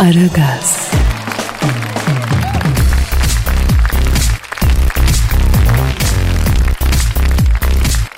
[0.00, 0.90] Aragaz,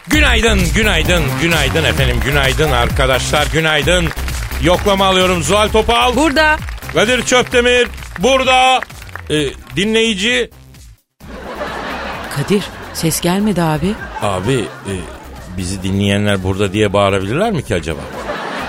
[0.07, 4.09] Günaydın, günaydın, günaydın efendim, günaydın arkadaşlar, günaydın.
[4.63, 6.17] Yoklama alıyorum Zuhal Topal.
[6.17, 6.57] Burada.
[6.95, 7.89] Kadir Çöptemir
[8.19, 8.81] burada.
[9.31, 10.51] Ee, dinleyici
[12.37, 12.63] Kadir
[12.95, 13.95] ses gelmedi abi.
[14.23, 14.95] Abi e,
[15.57, 18.01] bizi dinleyenler burada diye bağırabilirler mi ki acaba?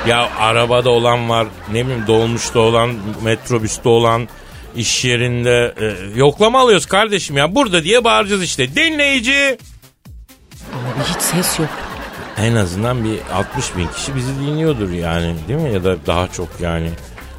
[0.07, 2.91] Ya arabada olan var, ne bileyim dolmuşta olan,
[3.23, 4.27] metrobüste olan,
[4.75, 7.55] iş yerinde e, yoklama alıyoruz kardeşim ya.
[7.55, 8.75] Burada diye bağıracağız işte.
[8.75, 9.57] Dinleyici.
[10.73, 11.69] Abi hiç ses yok.
[12.37, 15.73] En azından bir 60 bin kişi bizi dinliyordur yani değil mi?
[15.73, 16.89] Ya da daha çok yani.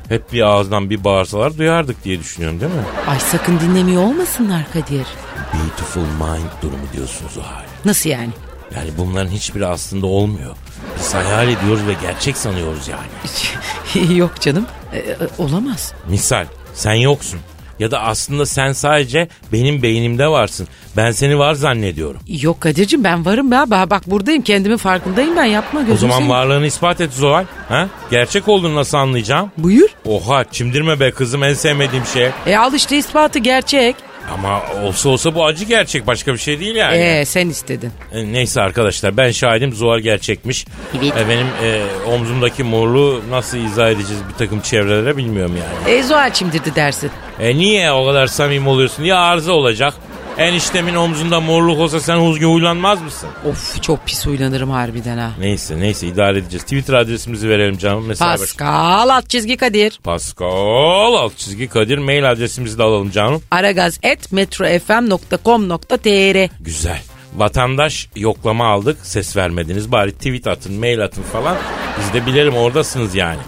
[0.08, 2.82] Hep bir ağızdan bir bağırsalar duyardık diye düşünüyorum değil mi?
[3.08, 5.06] Ay sakın dinlemiyor olmasınlar Kadir.
[5.54, 7.66] Beautiful mind durumu diyorsunuz o hali.
[7.84, 8.30] Nasıl yani?
[8.76, 10.56] Yani bunların hiçbiri aslında olmuyor.
[11.04, 14.16] Biz hayal ediyoruz ve gerçek sanıyoruz yani.
[14.18, 14.66] yok canım.
[14.92, 15.92] Ee, e, olamaz.
[16.08, 17.40] Misal sen yoksun.
[17.78, 20.68] Ya da aslında sen sadece benim beynimde varsın.
[20.96, 22.20] Ben seni var zannediyorum.
[22.28, 23.70] Yok Kadir'cim ben varım ya.
[23.70, 26.30] Bak, buradayım kendimin farkındayım ben yapma gözüm O zaman seveyim.
[26.30, 27.44] varlığını ispat et Zuhal.
[27.68, 27.88] Ha?
[28.10, 29.50] Gerçek olduğunu nasıl anlayacağım?
[29.58, 29.88] Buyur.
[30.06, 32.30] Oha çimdirme be kızım en sevmediğim şey.
[32.46, 33.96] E al işte ispatı gerçek.
[34.32, 36.96] Ama olsa olsa bu acı gerçek başka bir şey değil yani.
[36.96, 37.90] Ee sen istedin.
[38.12, 40.66] E, Neyse arkadaşlar ben şahidim Zuhal gerçekmiş.
[41.02, 41.12] Evet.
[41.16, 45.94] E, benim e, omzumdaki morluğu nasıl izah edeceğiz bir takım çevrelere bilmiyorum yani.
[45.96, 47.10] E Zuhal çimdirdi dersin.
[47.40, 49.04] E niye o kadar samimi oluyorsun?
[49.04, 49.94] Ya arıza olacak.
[50.38, 53.28] Eniştemin omzunda morluk olsa sen huzgu huylanmaz mısın?
[53.50, 55.30] Of çok pis uylanırım harbiden ha.
[55.38, 56.62] Neyse neyse idare edeceğiz.
[56.62, 58.06] Twitter adresimizi verelim canım.
[58.06, 60.00] Mesela Pascal alt çizgi Kadir.
[60.04, 63.42] Pascal alt çizgi Kadir mail adresimizi de alalım canım.
[63.50, 67.00] Aragaz et metrofm.com.tr Güzel.
[67.36, 69.92] Vatandaş yoklama aldık ses vermediniz.
[69.92, 71.56] Bari tweet atın mail atın falan.
[72.00, 73.40] Biz de bilelim oradasınız yani.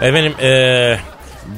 [0.00, 1.00] Efendim eee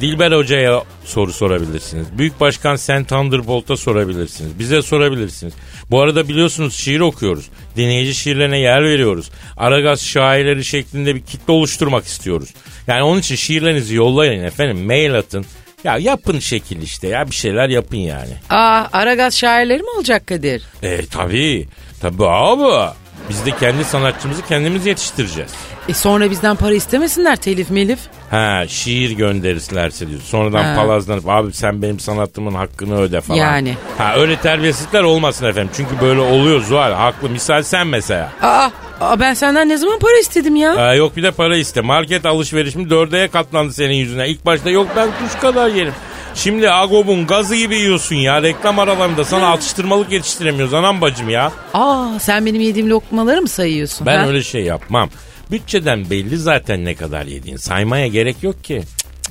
[0.00, 2.06] Dilber Hoca'ya soru sorabilirsiniz.
[2.18, 4.58] Büyük Başkan Sen Thunderbolt'a sorabilirsiniz.
[4.58, 5.54] Bize sorabilirsiniz.
[5.90, 7.48] Bu arada biliyorsunuz şiir okuyoruz.
[7.76, 9.30] Dinleyici şiirlerine yer veriyoruz.
[9.56, 12.48] Aragaz şairleri şeklinde bir kitle oluşturmak istiyoruz.
[12.86, 14.86] Yani onun için şiirlerinizi yollayın efendim.
[14.86, 15.44] Mail atın.
[15.84, 18.32] Ya yapın şekil işte ya bir şeyler yapın yani.
[18.50, 20.62] Aa Aragaz şairleri mi olacak Kadir?
[20.82, 21.68] E tabii.
[22.00, 22.90] Tabii abi.
[23.28, 25.50] Biz de kendi sanatçımızı kendimiz yetiştireceğiz.
[25.88, 27.98] E sonra bizden para istemesinler telif melif.
[28.30, 30.20] Ha şiir gönderirlerse diyor.
[30.20, 30.74] Sonradan Ha.
[30.76, 33.38] palazlanıp abi sen benim sanatımın hakkını öde falan.
[33.38, 33.74] Yani.
[33.98, 35.70] Ha öyle terbiyesizlikler olmasın efendim.
[35.76, 36.92] Çünkü böyle oluyor Zuhal.
[36.92, 37.30] Haklı.
[37.30, 38.32] Misal sen mesela.
[38.42, 38.68] Aa,
[39.00, 40.76] aa ben senden ne zaman para istedim ya?
[40.76, 41.80] Ha, yok bir de para iste.
[41.80, 44.28] Market alışverişim dördeye katlandı senin yüzüne.
[44.28, 45.92] İlk başta yok ben kuş kadar yerim.
[46.34, 48.42] Şimdi Agob'un gazı gibi yiyorsun ya.
[48.42, 51.52] Reklam aralarında sana atıştırmalık yetiştiremiyoruz anam bacım ya.
[51.74, 54.06] Aa sen benim yediğim lokmaları mı sayıyorsun?
[54.06, 54.26] Ben ha?
[54.28, 55.10] öyle şey yapmam.
[55.50, 57.56] Bütçeden belli zaten ne kadar yediğin.
[57.56, 58.82] Saymaya gerek yok ki.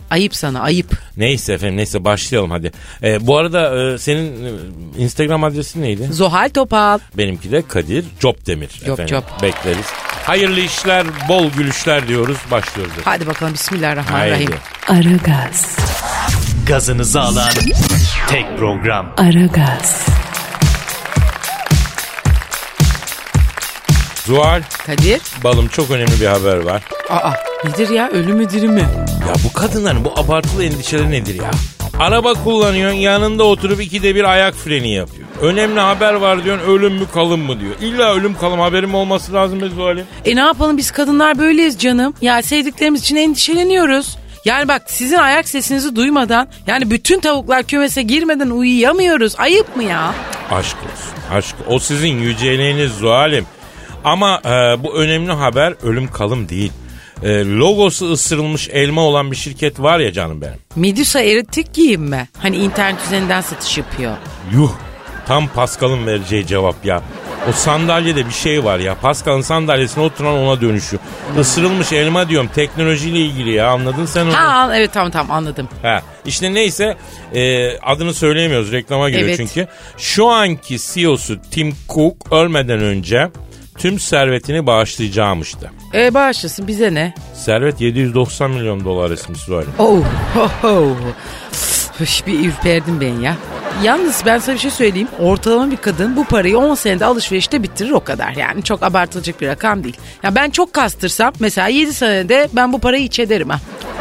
[0.09, 0.97] Ayıp sana ayıp.
[1.17, 2.71] Neyse efendim neyse başlayalım hadi.
[3.03, 4.49] Ee, bu arada e, senin e,
[4.97, 6.07] Instagram adresin neydi?
[6.11, 6.99] Zohal Topal.
[7.17, 8.69] Benimki de Kadir Copdemir.
[8.85, 9.07] Cop, efendim.
[9.15, 9.41] cop.
[9.43, 9.85] Bekleriz.
[10.23, 12.37] Hayırlı işler, bol gülüşler diyoruz.
[12.51, 12.91] Başlıyoruz.
[12.91, 13.03] efendim.
[13.05, 14.51] Hadi bakalım Bismillahirrahmanirrahim.
[14.87, 15.07] Haydi.
[15.09, 15.77] Aragaz.
[16.67, 17.49] gazınızı alan
[18.29, 19.13] tek program.
[19.17, 20.08] Aragaz.
[24.29, 25.21] Zuhal, Kadir.
[25.43, 26.83] balım çok önemli bir haber var.
[27.09, 27.31] Aa
[27.65, 28.85] nedir ya ölü mü diri mi?
[29.27, 31.51] Ya bu kadınların bu abartılı endişeleri nedir ya?
[31.99, 35.27] Araba kullanıyorsun yanında oturup ikide bir ayak freni yapıyor.
[35.41, 37.71] Önemli haber var diyorsun ölüm mü kalım mı diyor.
[37.81, 40.05] İlla ölüm kalım haberim olması lazım be Zuhal'im.
[40.25, 42.13] E ne yapalım biz kadınlar böyleyiz canım.
[42.21, 44.17] Ya sevdiklerimiz için endişeleniyoruz.
[44.45, 49.35] Yani bak sizin ayak sesinizi duymadan yani bütün tavuklar kümese girmeden uyuyamıyoruz.
[49.37, 50.13] Ayıp mı ya?
[50.51, 51.35] Aşk olsun.
[51.37, 51.55] Aşk.
[51.67, 53.45] O sizin yüceliğiniz Zuhal'im.
[54.03, 56.71] Ama e, bu önemli haber ölüm kalım değil.
[57.23, 60.59] E, logosu ısırılmış elma olan bir şirket var ya canım benim.
[60.75, 62.27] Medusa eritik giyim mi?
[62.37, 64.13] Hani internet üzerinden satış yapıyor.
[64.53, 64.71] Yuh.
[65.27, 67.01] Tam Pascal'ın vereceği cevap ya.
[67.49, 68.95] O sandalyede bir şey var ya.
[68.95, 71.01] Pascal'ın sandalyesine oturan ona dönüşüyor.
[71.39, 72.49] Isırılmış elma diyorum.
[72.55, 73.69] Teknolojiyle ilgili ya.
[73.69, 74.33] Anladın sen onu?
[74.33, 75.69] Ha evet tamam tamam anladım.
[75.81, 76.97] Ha, işte neyse
[77.35, 79.37] e, adını söyleyemiyoruz reklama giriyor Evet.
[79.37, 79.67] çünkü.
[79.97, 83.29] Şu anki CEO'su Tim Cook ölmeden önce
[83.79, 85.71] tüm servetini bağışlayacağımıştı.
[85.93, 87.13] E bağışlasın bize ne?
[87.33, 89.69] Servet 790 milyon dolar resmi Zuhal'im.
[89.79, 89.99] Oh,
[90.37, 90.95] oh, oh.
[92.01, 93.35] Üf, bir ürperdim ben ya.
[93.83, 95.07] Yalnız ben sana bir şey söyleyeyim.
[95.19, 98.31] Ortalama bir kadın bu parayı 10 senede alışverişte bitirir o kadar.
[98.31, 99.97] Yani çok abartılacak bir rakam değil.
[100.23, 103.59] Ya ben çok kastırsam mesela 7 senede ben bu parayı iç ederim ha.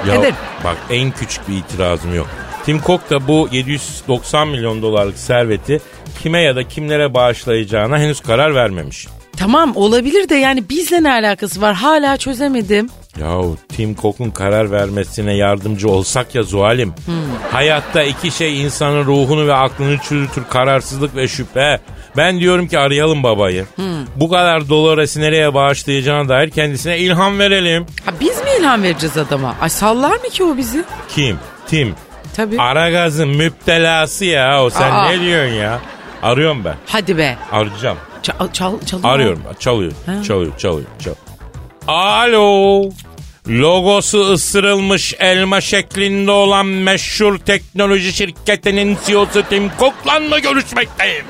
[0.08, 0.34] Ya Ederim.
[0.64, 2.26] bak en küçük bir itirazım yok.
[2.64, 5.80] Tim Cook da bu 790 milyon dolarlık serveti
[6.22, 9.06] kime ya da kimlere bağışlayacağına henüz karar vermemiş.
[9.38, 12.88] Tamam olabilir de yani bizle ne alakası var hala çözemedim.
[13.20, 16.94] Yahu Tim Cook'un karar vermesine yardımcı olsak ya Zuhal'im.
[17.52, 21.80] Hayatta iki şey insanın ruhunu ve aklını çürütür kararsızlık ve şüphe.
[22.16, 23.66] Ben diyorum ki arayalım babayı.
[24.16, 27.86] Bu kadar Dolores'i nereye bağışlayacağına dair kendisine ilham verelim.
[28.04, 29.56] Ha biz mi ilham vereceğiz adama?
[29.60, 30.84] Ay sallar mı ki o bizi?
[31.08, 31.38] Kim?
[31.66, 31.94] Tim.
[32.36, 32.60] Tabii.
[32.60, 34.70] Aragaz'ın müptelası ya o.
[34.70, 35.08] Sen Aa.
[35.08, 35.78] ne diyorsun ya?
[36.22, 36.76] Arıyorum ben.
[36.86, 37.36] Hadi be.
[37.52, 37.98] Arayacağım.
[38.22, 39.10] Çal, çal, çalıyor.
[39.10, 39.42] Arıyorum.
[39.58, 39.92] Çalıyor.
[40.06, 40.22] Ha.
[40.22, 40.58] Çalıyor.
[40.58, 40.86] Çalıyor.
[40.98, 41.16] Çalıyor.
[41.86, 42.90] Alo.
[43.48, 51.24] Logosu ısırılmış elma şeklinde olan meşhur teknoloji şirketinin CEO'su Tim Cook'la görüşmekteyim?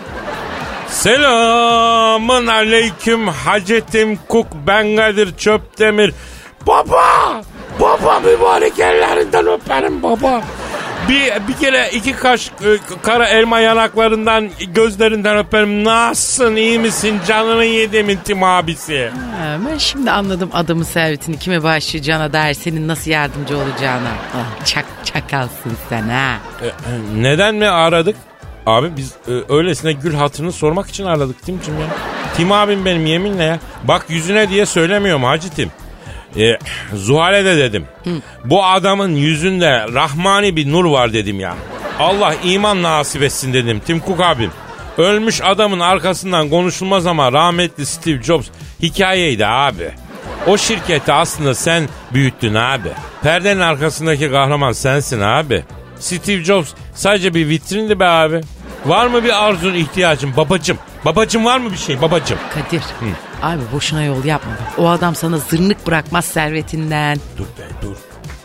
[0.89, 6.15] Selamın aleyküm Hacı Tim Cook ben Kadir Çöptemir.
[6.67, 7.43] Baba!
[7.81, 10.43] Baba mübarek ellerinden öperim baba.
[11.09, 15.85] Bir, bir kere iki kaş e, kara elma yanaklarından gözlerinden öperim.
[15.85, 19.11] Nasılsın iyi misin canını yedim Tim abisi.
[19.41, 24.11] Ha, ben şimdi anladım adamın servetini kime bağışlayacağına dair senin nasıl yardımcı olacağına.
[24.35, 26.37] Ah, çak çakalsın sen ha.
[26.63, 26.73] E, e,
[27.15, 28.17] neden mi aradık?
[28.67, 31.87] Abi biz e, öylesine gül hatırını sormak için aradık Tim'cim ya.
[32.37, 33.59] Tim abim benim yeminle ya.
[33.85, 35.71] Bak yüzüne diye söylemiyorum Hacı Tim.
[36.37, 36.59] E,
[36.95, 37.85] Zuhal'e de dedim.
[38.45, 41.55] Bu adamın yüzünde rahmani bir nur var dedim ya.
[41.99, 44.51] Allah iman nasip etsin dedim Tim Cook abim.
[44.99, 48.47] Ölmüş adamın arkasından konuşulmaz ama rahmetli Steve Jobs
[48.83, 49.91] hikayeydi abi.
[50.47, 52.89] O şirketi aslında sen büyüttün abi.
[53.23, 55.65] Perdenin arkasındaki kahraman sensin abi.
[55.99, 58.41] Steve Jobs sadece bir vitrindi be abi.
[58.87, 60.79] Var mı bir arzun ihtiyacın babacım?
[61.05, 62.39] Babacım var mı bir şey babacım?
[62.55, 62.83] Kadir
[63.43, 64.53] abi boşuna yol yapma.
[64.79, 67.19] O adam sana zırnık bırakmaz servetinden.
[67.39, 67.97] Dur be dur.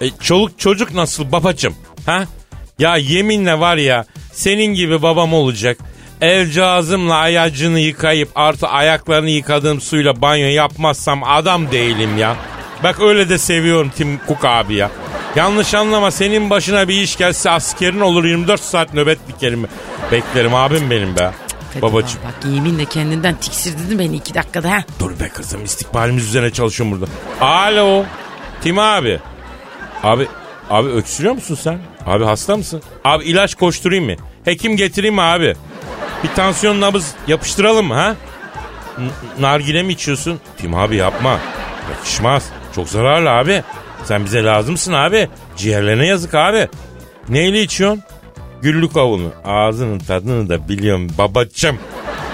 [0.02, 1.76] E, çoluk çocuk nasıl babacım?
[2.06, 2.24] Ha?
[2.80, 5.78] Ya yeminle var ya senin gibi babam olacak.
[6.22, 12.36] El cihazımla ayacını yıkayıp artı ayaklarını yıkadığım suyla banyo yapmazsam adam değilim ya.
[12.84, 14.92] Bak öyle de seviyorum Tim Cook abi ya.
[15.36, 19.68] Yanlış anlama senin başına bir iş gelse askerin olur 24 saat nöbet dikerim.
[20.12, 21.32] Beklerim abim benim be.
[21.74, 22.20] Kadir Babacım.
[22.26, 24.84] Bak yeminle kendinden tiksindirdin beni iki dakikada ha.
[25.00, 27.12] Dur be kızım istikbalimiz üzerine çalışıyorum burada.
[27.46, 28.04] Alo.
[28.62, 29.20] Tim abi.
[30.04, 30.28] Abi
[30.70, 31.80] abi öksürüyor musun sen?
[32.06, 32.82] Abi hasta mısın?
[33.06, 34.16] Abi ilaç koşturayım mı?
[34.46, 35.56] Hekim getireyim mi abi?
[36.24, 38.16] Bir tansiyon nabız yapıştıralım mı ha?
[38.98, 39.10] N-
[39.42, 40.40] nargile mi içiyorsun?
[40.58, 41.40] Tim abi yapma.
[41.92, 42.46] Yakışmaz.
[42.76, 43.64] Çok zararlı abi.
[44.04, 45.30] Sen bize lazımsın abi.
[45.58, 46.68] Ciğerlerine yazık abi.
[47.30, 48.04] Neyle içiyorsun?
[48.64, 49.32] Güllük avunu.
[49.46, 51.78] Ağzının tadını da biliyorum babacım.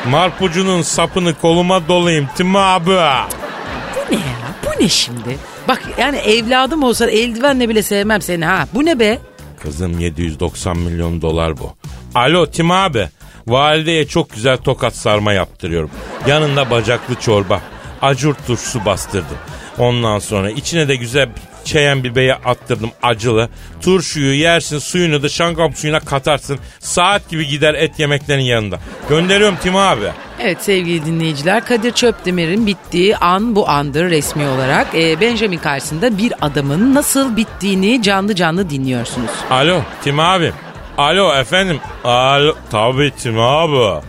[0.09, 2.85] Marpucunun sapını koluma dolayayım Tim abi.
[2.89, 4.55] Bu ne ya?
[4.65, 5.37] Bu ne şimdi?
[5.67, 8.67] Bak yani evladım olsa eldivenle bile sevmem seni ha.
[8.73, 9.19] Bu ne be?
[9.63, 11.75] Kızım 790 milyon dolar bu.
[12.15, 13.09] Alo Tim abi.
[13.47, 15.91] Valideye çok güzel tokat sarma yaptırıyorum.
[16.27, 17.61] Yanında bacaklı çorba.
[18.01, 19.37] Acurt turşusu bastırdım.
[19.77, 21.29] Ondan sonra içine de güzel
[21.65, 23.49] çeyen biberi attırdım acılı.
[23.81, 26.59] Turşuyu yersin suyunu da şangap suyuna katarsın.
[26.79, 28.79] Saat gibi gider et yemeklerin yanında.
[29.09, 30.05] Gönderiyorum Tim abi.
[30.41, 34.87] Evet sevgili dinleyiciler Kadir Çöpdemir'in bittiği an bu andır resmi olarak.
[34.95, 39.31] Ee, Benjamin karşısında bir adamın nasıl bittiğini canlı canlı dinliyorsunuz.
[39.49, 40.51] Alo Tim abi.
[40.97, 41.79] Alo efendim.
[42.03, 42.55] Alo.
[42.71, 44.01] Tabii Tim abi.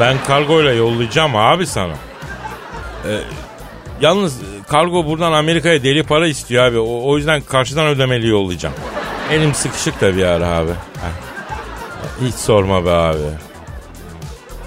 [0.00, 1.92] Ben kargoyla yollayacağım abi sana.
[3.08, 3.18] Ee,
[4.00, 6.78] yalnız kargo buradan Amerika'ya deli para istiyor abi.
[6.78, 8.74] O, o yüzden karşıdan ödemeli yollayacağım.
[9.30, 10.72] Elim sıkışık da bir ara abi.
[12.20, 13.18] Hiç sorma be abi.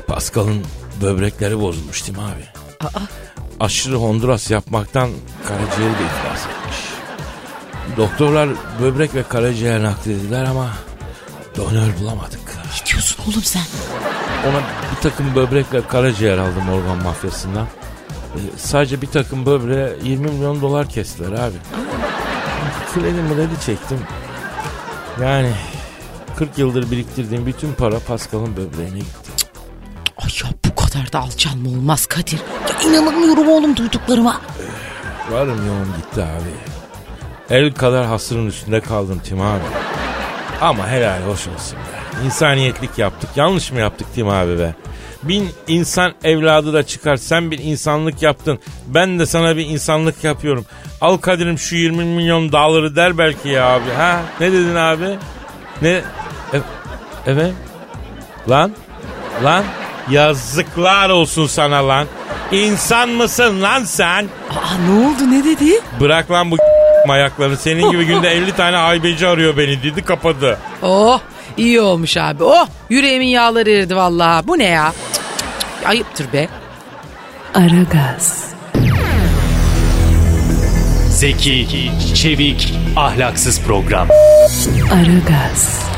[0.07, 0.65] Pascal'ın
[1.01, 2.43] böbrekleri bozulmuş değil mi abi?
[3.59, 5.09] Aşırı Honduras yapmaktan
[5.47, 6.77] karaciğeri de iflas etmiş.
[7.97, 8.49] Doktorlar
[8.81, 10.69] böbrek ve karaciğer naklediler ama
[11.57, 12.39] donör bulamadık.
[12.45, 13.61] Ne diyorsun oğlum sen?
[14.49, 14.57] Ona
[14.95, 17.67] bir takım böbrek ve karaciğer aldım organ mafyasından.
[18.57, 21.55] Sadece bir takım böbreğe 20 milyon dolar kestiler abi.
[22.93, 23.99] Kredi mredi çektim.
[25.21, 25.51] Yani
[26.35, 29.31] 40 yıldır biriktirdiğim bütün para Pascal'ın böbreğine gitti.
[30.17, 32.39] Ay ya bu kadar da alçalma olmaz Kadir.
[32.69, 34.41] Ya inanamıyorum oğlum duyduklarıma.
[35.31, 36.53] Varım yoğun gitti abi.
[37.49, 39.63] El kadar hasırın üstünde kaldım Tim abi.
[40.61, 42.25] Ama helal hoş olsun be.
[42.25, 43.29] İnsaniyetlik yaptık.
[43.35, 44.75] Yanlış mı yaptık Tim abi be?
[45.23, 47.15] Bin insan evladı da çıkar.
[47.17, 48.59] Sen bir insanlık yaptın.
[48.87, 50.65] Ben de sana bir insanlık yapıyorum.
[51.01, 53.89] Al Kadir'im şu 20 milyon doları der belki ya abi.
[53.97, 54.19] Ha?
[54.39, 55.05] Ne dedin abi?
[55.81, 55.89] Ne?
[56.53, 56.61] E-
[57.27, 57.53] evet.
[58.49, 58.71] Lan?
[59.43, 59.63] Lan?
[60.09, 62.07] Yazıklar olsun sana lan.
[62.51, 64.27] İnsan mısın lan sen?
[64.49, 65.81] Aa ne oldu ne dedi?
[65.99, 66.57] Bırak lan bu
[67.09, 67.57] ayaklarını.
[67.57, 70.57] Senin gibi günde 50 tane haybeci arıyor beni dedi kapadı.
[70.81, 71.19] Oh
[71.57, 72.43] iyi olmuş abi.
[72.43, 74.47] Oh yüreğimin yağları eridi vallahi.
[74.47, 74.93] Bu ne ya?
[75.89, 76.47] Ayıptır be.
[77.53, 78.53] Aragaz,
[81.09, 84.07] Zeki, çevik, ahlaksız program.
[84.93, 85.89] Aragaz,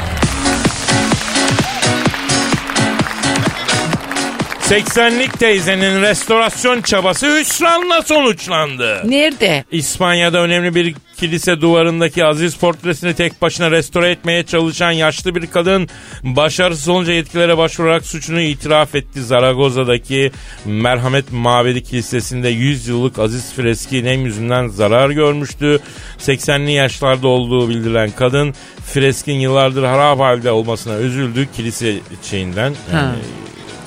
[4.71, 9.01] 80'lik teyzenin restorasyon çabası hüsranla sonuçlandı.
[9.05, 9.63] Nerede?
[9.71, 15.89] İspanya'da önemli bir kilise duvarındaki aziz portresini tek başına restore etmeye çalışan yaşlı bir kadın
[16.23, 19.23] başarısız olunca yetkilere başvurarak suçunu itiraf etti.
[19.23, 20.31] Zaragoza'daki
[20.65, 25.79] Merhamet Mabedi Kilisesi'nde 100 yıllık aziz freski nem yüzünden zarar görmüştü.
[26.19, 28.53] 80'li yaşlarda olduğu bildirilen kadın
[28.85, 31.47] freskin yıllardır harap halde olmasına üzüldü.
[31.55, 33.15] Kilise şeyinden yani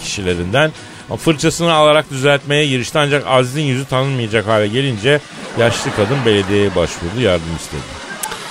[0.04, 0.72] kişilerinden
[1.18, 5.20] fırçasını alarak düzeltmeye girişti ancak Aziz'in yüzü tanınmayacak hale gelince
[5.58, 7.80] yaşlı kadın belediyeye başvurdu yardım istedi.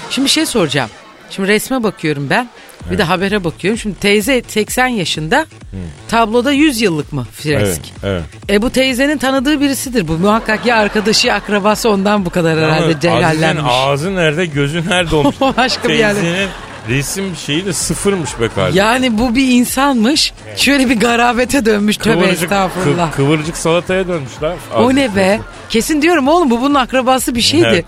[0.10, 0.90] Şimdi bir şey soracağım.
[1.30, 2.50] Şimdi resme bakıyorum ben.
[2.92, 3.80] Bir de habere bakıyorum.
[3.80, 5.46] Şimdi teyze 80 yaşında.
[6.08, 7.56] Tabloda 100 yıllık mı fresk?
[7.60, 8.24] Evet, evet.
[8.50, 10.12] E bu teyzenin tanıdığı birisidir bu.
[10.12, 13.64] Muhakkak ya arkadaşı ya akrabası ondan bu kadar herhalde Ama Aziz'in celallenmiş.
[13.68, 15.36] ağzı nerede gözü nerede olmuş.
[15.58, 16.48] Başka bir yerde.
[16.90, 18.78] Resim şeyi de sıfırmış be kardeşim.
[18.80, 20.34] Yani bu bir insanmış.
[20.58, 23.12] Şöyle bir garabete dönmüş tövbe estağfurullah.
[23.12, 24.54] kı- kıvırcık salataya dönmüşler.
[24.76, 25.40] o ne be?
[25.70, 27.66] Kesin diyorum oğlum bu bunun akrabası bir şeydi.
[27.70, 27.86] Evet.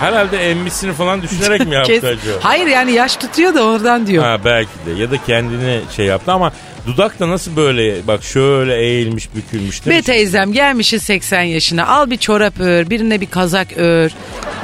[0.00, 2.36] Herhalde emmisini falan düşünerek mi yaptı Kes- acaba?
[2.40, 4.24] Hayır yani yaş tutuyor da oradan diyor.
[4.24, 6.52] Ha belki de ya da kendini şey yaptı ama
[6.86, 12.16] dudak da nasıl böyle bak şöyle eğilmiş bükülmüş Be teyzem gelmişiz 80 yaşına al bir
[12.16, 14.10] çorap ör birine bir kazak ör.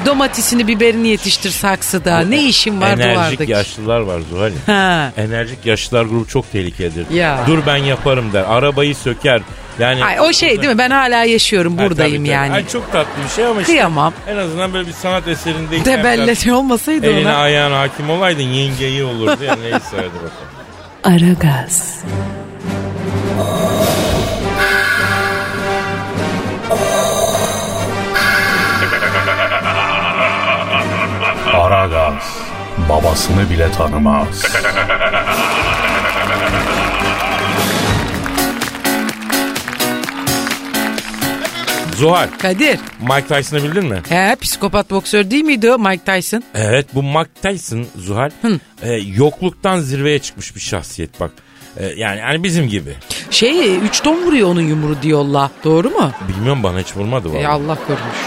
[0.06, 2.18] Domatesini biberini yetiştir saksıda.
[2.20, 3.50] Ne işin var Enerjik duvardaki?
[3.52, 4.50] yaşlılar var Zuhal.
[4.66, 5.12] Ha.
[5.16, 7.10] Enerjik yaşlılar grubu çok tehlikelidir.
[7.10, 7.44] Ya.
[7.46, 8.44] Dur ben yaparım der.
[8.48, 9.40] Arabayı söker.
[9.78, 12.28] Yani Ay, o şey değil mi ben hala yaşıyorum buradayım tabii, tabii.
[12.28, 12.52] yani.
[12.52, 14.12] Ay, çok tatlı bir şey ama işte Kıyamam.
[14.28, 17.36] en azından böyle bir sanat eserindeyken Debelleti olmasaydı eline ona.
[17.36, 20.51] ayağına hakim olaydın yenge iyi olurdu ya neyse hadi bakalım.
[21.04, 22.04] Aragaz,
[31.52, 32.38] Aragaz
[32.88, 34.42] babasını bile tanımaz.
[42.02, 42.78] Zuhal Kadir.
[43.00, 44.00] Mike Tyson'ı bildin mi?
[44.08, 46.42] He psikopat boksör değil miydi o Mike Tyson?
[46.54, 48.30] Evet bu Mike Tyson Zuhal
[48.82, 51.30] e, yokluktan zirveye çıkmış bir şahsiyet bak.
[51.76, 52.94] E, yani yani bizim gibi.
[53.30, 55.50] Şey 3 ton vuruyor onun yumruğu diyorlar.
[55.64, 56.10] Doğru mu?
[56.28, 57.42] Bilmiyorum bana hiç vurmadı vallahi.
[57.42, 58.18] Ya Allah korumuş.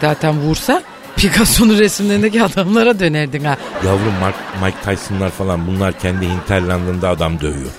[0.00, 0.82] Zaten vursa
[1.16, 3.56] Picasso'nun resimlerindeki adamlara dönerdin ha.
[3.84, 4.34] Yavrum Mark,
[4.64, 7.70] Mike Tyson'lar falan bunlar kendi hinterlandında adam dövüyor.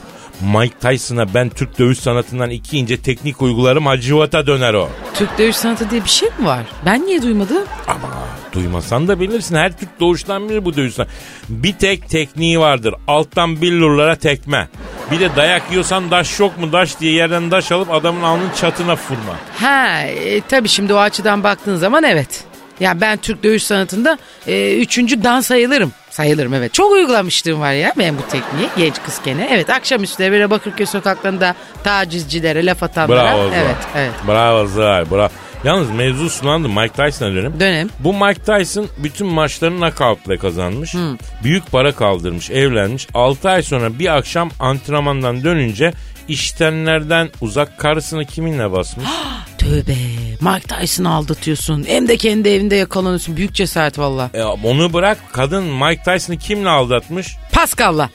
[0.42, 4.90] Mike Tyson'a ben Türk dövüş sanatından iki ince teknik uygularım hacivata döner o.
[5.14, 6.64] Türk dövüş sanatı diye bir şey mi var?
[6.86, 7.64] Ben niye duymadım?
[7.88, 8.10] Ama
[8.54, 11.12] duymasan da bilirsin her Türk doğuştan bilir bu dövüş sanatı.
[11.50, 14.68] Bir tek tekniği vardır alttan billurlara tekme.
[15.12, 18.94] Bir de dayak yiyorsan daş yok mu daş diye yerden daş alıp adamın alnının çatına
[18.94, 19.36] vurma.
[19.60, 22.44] Ha e, tabii şimdi o açıdan baktığın zaman evet.
[22.80, 24.18] Ya ben Türk dövüş sanatında
[24.48, 25.92] e, üçüncü dan sayılırım.
[26.10, 26.74] Sayılırım evet.
[26.74, 29.48] Çok uygulamışlığım var ya ben bu tekniği genç kız gene.
[29.52, 33.24] Evet akşamüstü böyle Bakırköy sokaklarında tacizcilere laf atanlara.
[33.24, 33.58] Bravo Zuhal.
[33.58, 34.14] Evet evet.
[34.28, 35.30] Bravo Zuhal bravo.
[35.64, 37.60] Yalnız mevzu sulandı Mike Tyson'a dönelim.
[37.60, 37.90] Dönem.
[38.00, 40.96] Bu Mike Tyson bütün maçlarını knockout'la kazanmış.
[41.44, 43.08] Büyük para kaldırmış, evlenmiş.
[43.14, 45.94] 6 ay sonra bir akşam antrenmandan dönünce
[46.28, 49.06] iştenlerden uzak karısını kiminle basmış?
[49.58, 49.96] Tövbe
[50.42, 51.84] Mike Tyson'ı aldatıyorsun.
[51.88, 53.38] Hem de kendi evinde yakalanıyorsun.
[53.38, 54.30] Büyük cesaret valla.
[54.34, 57.36] e, onu bırak kadın Mike Tyson'ı kimle aldatmış?
[57.52, 58.10] Pascal'la.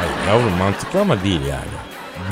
[0.00, 1.76] Ay yavrum mantıklı ama değil yani.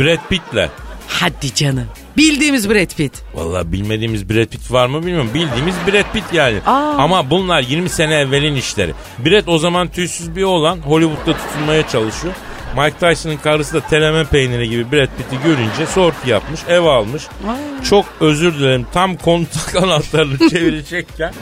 [0.00, 0.70] Brad Pitt'le.
[1.08, 1.86] Hadi canım.
[2.16, 3.22] Bildiğimiz Brad Pitt.
[3.34, 5.30] Vallahi bilmediğimiz Brad Pitt var mı bilmiyorum.
[5.34, 6.58] Bildiğimiz Brad Pitt yani.
[6.66, 6.94] Aa.
[6.98, 8.94] Ama bunlar 20 sene evvelin işleri.
[9.18, 12.34] Brad o zaman tüysüz bir oğlan Hollywood'da tutunmaya çalışıyor.
[12.78, 17.22] Mike Tyson'ın karısı da teleme peyniri gibi Brad Pitt'i görünce sorti yapmış, ev almış.
[17.90, 21.32] Çok özür dilerim tam kontak anahtarını çevirecekken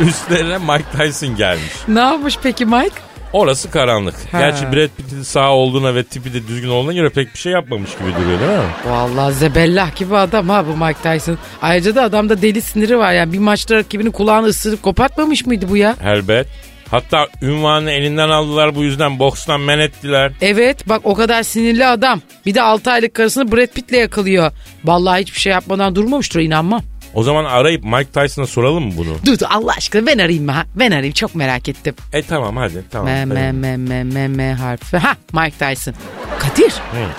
[0.00, 1.72] üstlerine Mike Tyson gelmiş.
[1.88, 2.94] Ne yapmış peki Mike?
[3.32, 4.14] Orası karanlık.
[4.32, 4.38] Ha.
[4.40, 7.90] Gerçi Brad Pitt'in sağ olduğuna ve tipi de düzgün olduğuna göre pek bir şey yapmamış
[7.98, 8.64] gibi duruyor değil mi?
[8.86, 11.38] Vallahi zebellah gibi adam ha bu Mike Tyson.
[11.62, 13.32] Ayrıca da adamda deli siniri var yani.
[13.32, 15.96] Bir maçta rakibinin kulağını ısırıp kopartmamış mıydı bu ya?
[16.04, 16.46] Elbet.
[16.90, 20.32] Hatta ünvanı elinden aldılar bu yüzden bokstan men ettiler.
[20.40, 22.20] Evet bak o kadar sinirli adam.
[22.46, 24.52] Bir de 6 aylık karısını Brad Pitt'le yakalıyor.
[24.84, 26.82] Vallahi hiçbir şey yapmadan durmamıştır inanmam.
[27.14, 29.08] O zaman arayıp Mike Tyson'a soralım mı bunu?
[29.26, 30.64] Dur dur Allah aşkına ben arayayım mı ha?
[30.74, 31.94] Ben arayayım çok merak ettim.
[32.12, 33.06] E tamam hadi tamam.
[33.08, 33.34] M, Hadi.
[33.34, 34.96] M, M, M, M, M harfi.
[34.96, 35.94] Ha Mike Tyson.
[36.38, 36.72] Kadir.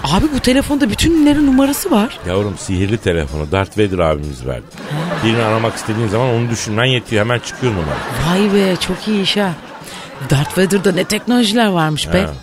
[0.03, 2.19] Abi bu telefonda bütün ünlülerin numarası var.
[2.27, 4.65] Yavrum sihirli telefonu Darth Vader abimiz verdi.
[5.23, 7.97] Birini aramak istediğin zaman onu düşünmen yetiyor hemen çıkıyor numara.
[8.29, 9.53] Vay be çok iyi iş ha.
[10.29, 12.21] Darth Vader'da ne teknolojiler varmış be.
[12.21, 12.33] Ha.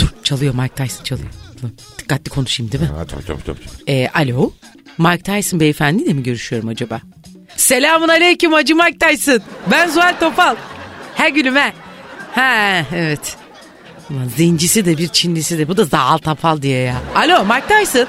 [0.00, 1.28] Dur çalıyor Mike Tyson çalıyor.
[1.62, 1.68] Dur,
[1.98, 2.90] Dikkatli konuşayım değil mi?
[2.98, 3.58] Ha, tabii, tabii, tabii.
[3.88, 4.52] Ee, alo.
[4.98, 7.00] Mike Tyson beyefendiyle mi görüşüyorum acaba?
[7.56, 9.40] Selamun aleyküm Hacı Mike Tyson.
[9.70, 10.56] Ben Zuhal Topal.
[11.14, 11.72] He gülüm he.
[12.34, 13.36] Ha evet.
[14.10, 16.96] Ulan zencisi de bir Çinlisi de bu da Zuhal Topal diye ya.
[17.14, 18.06] Alo Mike Tyson.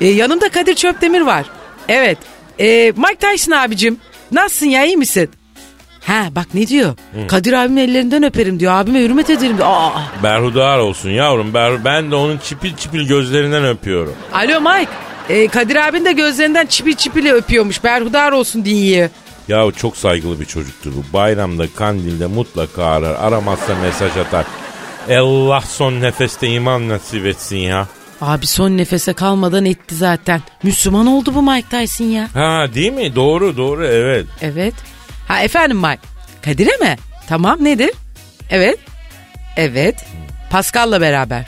[0.00, 1.46] Ee, yanımda Kadir Çöptemir var.
[1.88, 2.18] Evet.
[2.60, 3.96] Ee, Mike Tyson abicim.
[4.32, 5.30] Nasılsın ya iyi misin?
[6.06, 6.94] Ha bak ne diyor?
[7.28, 8.72] Kadir abimin ellerinden öperim diyor.
[8.72, 9.68] Abime hürmet ederim diyor.
[9.70, 9.92] Aa.
[10.22, 11.54] Berhudar olsun yavrum.
[11.54, 14.14] Ber, ben de onun çipil çipil gözlerinden öpüyorum.
[14.32, 14.90] Alo Mike.
[15.30, 17.84] Ee, Kadir abin de gözlerinden çipil çipili öpüyormuş.
[17.84, 19.10] Berhudar olsun diye.
[19.48, 21.12] Yahu çok saygılı bir çocuktur bu.
[21.12, 23.14] Bayramda, kandilde mutlaka arar.
[23.14, 24.46] Aramazsa mesaj atar.
[25.10, 27.86] Allah son nefeste iman nasip etsin ya.
[28.20, 30.40] Abi son nefese kalmadan etti zaten.
[30.62, 32.28] Müslüman oldu bu Mike Tyson ya.
[32.34, 33.14] Ha değil mi?
[33.14, 34.26] Doğru doğru evet.
[34.40, 34.74] Evet.
[35.28, 36.00] Ha efendim Mike.
[36.42, 36.96] Kadir'e mi?
[37.28, 37.90] Tamam nedir?
[38.50, 38.78] Evet.
[39.56, 40.04] Evet.
[40.50, 41.46] Pascal'la beraber.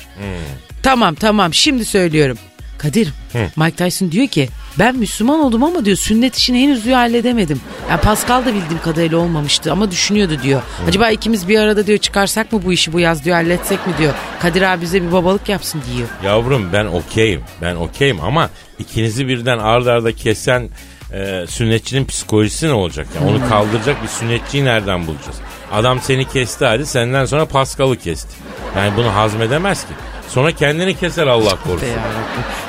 [0.83, 2.39] Tamam tamam şimdi söylüyorum.
[2.79, 3.13] Kadir
[3.57, 7.61] Mike Tyson diyor ki ben Müslüman oldum ama diyor sünnet işini henüz diyor halledemedim.
[7.91, 10.63] Yani Pascal da bildiğim kadarıyla olmamıştı ama düşünüyordu diyor.
[10.89, 14.15] Acaba ikimiz bir arada diyor çıkarsak mı bu işi bu yaz diyor halletsek mi diyor.
[14.41, 16.09] Kadir abi bize bir babalık yapsın diyor.
[16.25, 17.41] Yavrum ben okeyim.
[17.63, 20.69] Ben okeyim ama ikinizi birden arda arda kesen
[21.13, 23.07] e, sünnetçinin psikolojisi ne olacak?
[23.17, 25.37] Yani onu kaldıracak bir sünnetçiyi nereden bulacağız?
[25.73, 28.37] Adam seni kesti hadi senden sonra Paskal'ı kesti.
[28.77, 29.93] Yani bunu hazmedemez ki.
[30.29, 31.89] Sonra kendini keser Allah korusun.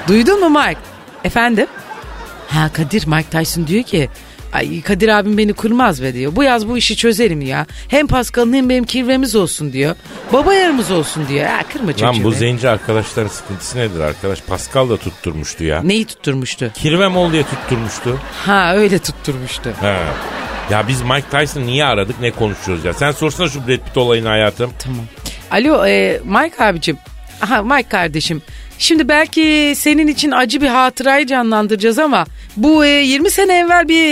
[0.08, 0.79] Duydun mu Mike?
[1.24, 1.68] Efendim?
[2.50, 4.10] Ha Kadir Mike Tyson diyor ki
[4.53, 6.36] Ay Kadir abim beni kırmaz be diyor.
[6.36, 7.65] Bu yaz bu işi çözerim ya.
[7.88, 9.96] Hem Pascal'ın hem benim kirvemiz olsun diyor.
[10.34, 11.45] Baba yarımız olsun diyor.
[11.45, 12.06] Ha kırma çocuğu.
[12.06, 12.36] Lan bu be.
[12.36, 14.41] zenci arkadaşların sıkıntısı nedir arkadaş?
[14.41, 15.82] Pascal da tutturmuştu ya.
[15.84, 16.71] Neyi tutturmuştu?
[16.73, 18.19] Kirvem ol diye tutturmuştu.
[18.45, 19.69] Ha öyle tutturmuştu.
[19.82, 19.95] He.
[20.71, 22.93] Ya biz Mike Tyson niye aradık ne konuşuyoruz ya?
[22.93, 24.71] Sen sorsana şu Brad Pitt olayını hayatım.
[24.79, 25.05] Tamam.
[25.51, 26.97] Alo e, Mike abicim.
[27.41, 28.41] Aha Mike kardeşim.
[28.79, 32.25] Şimdi belki senin için acı bir hatırayı canlandıracağız ama
[32.58, 34.05] bu e, 20 sene evvel bir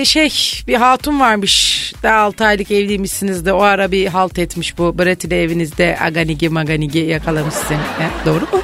[0.00, 0.32] e, şey
[0.66, 1.92] bir hatun varmış.
[2.02, 4.98] Daha 6 aylık evliymişsiniz de o ara bir halt etmiş bu.
[4.98, 7.78] Brett ile evinizde aganigi maganigi yakalamış seni.
[7.78, 8.62] He, doğru mu?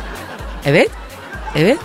[0.66, 0.90] Evet.
[1.56, 1.78] Evet.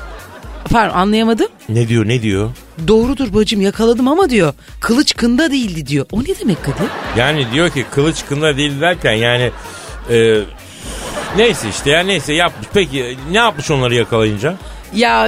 [0.72, 1.48] Pardon anlayamadım.
[1.70, 2.50] Ne diyor ne diyor?
[2.88, 4.54] Doğrudur bacım yakaladım ama diyor.
[4.80, 6.06] Kılıç kında değildi diyor.
[6.12, 6.88] O ne demek Kadir?
[7.18, 9.52] Yani diyor ki kılıç kında değil derken yani
[10.12, 10.40] e,
[11.38, 12.68] neyse işte ya neyse yapmış.
[12.74, 14.56] Peki ne yapmış onları yakalayınca?
[14.94, 15.28] Ya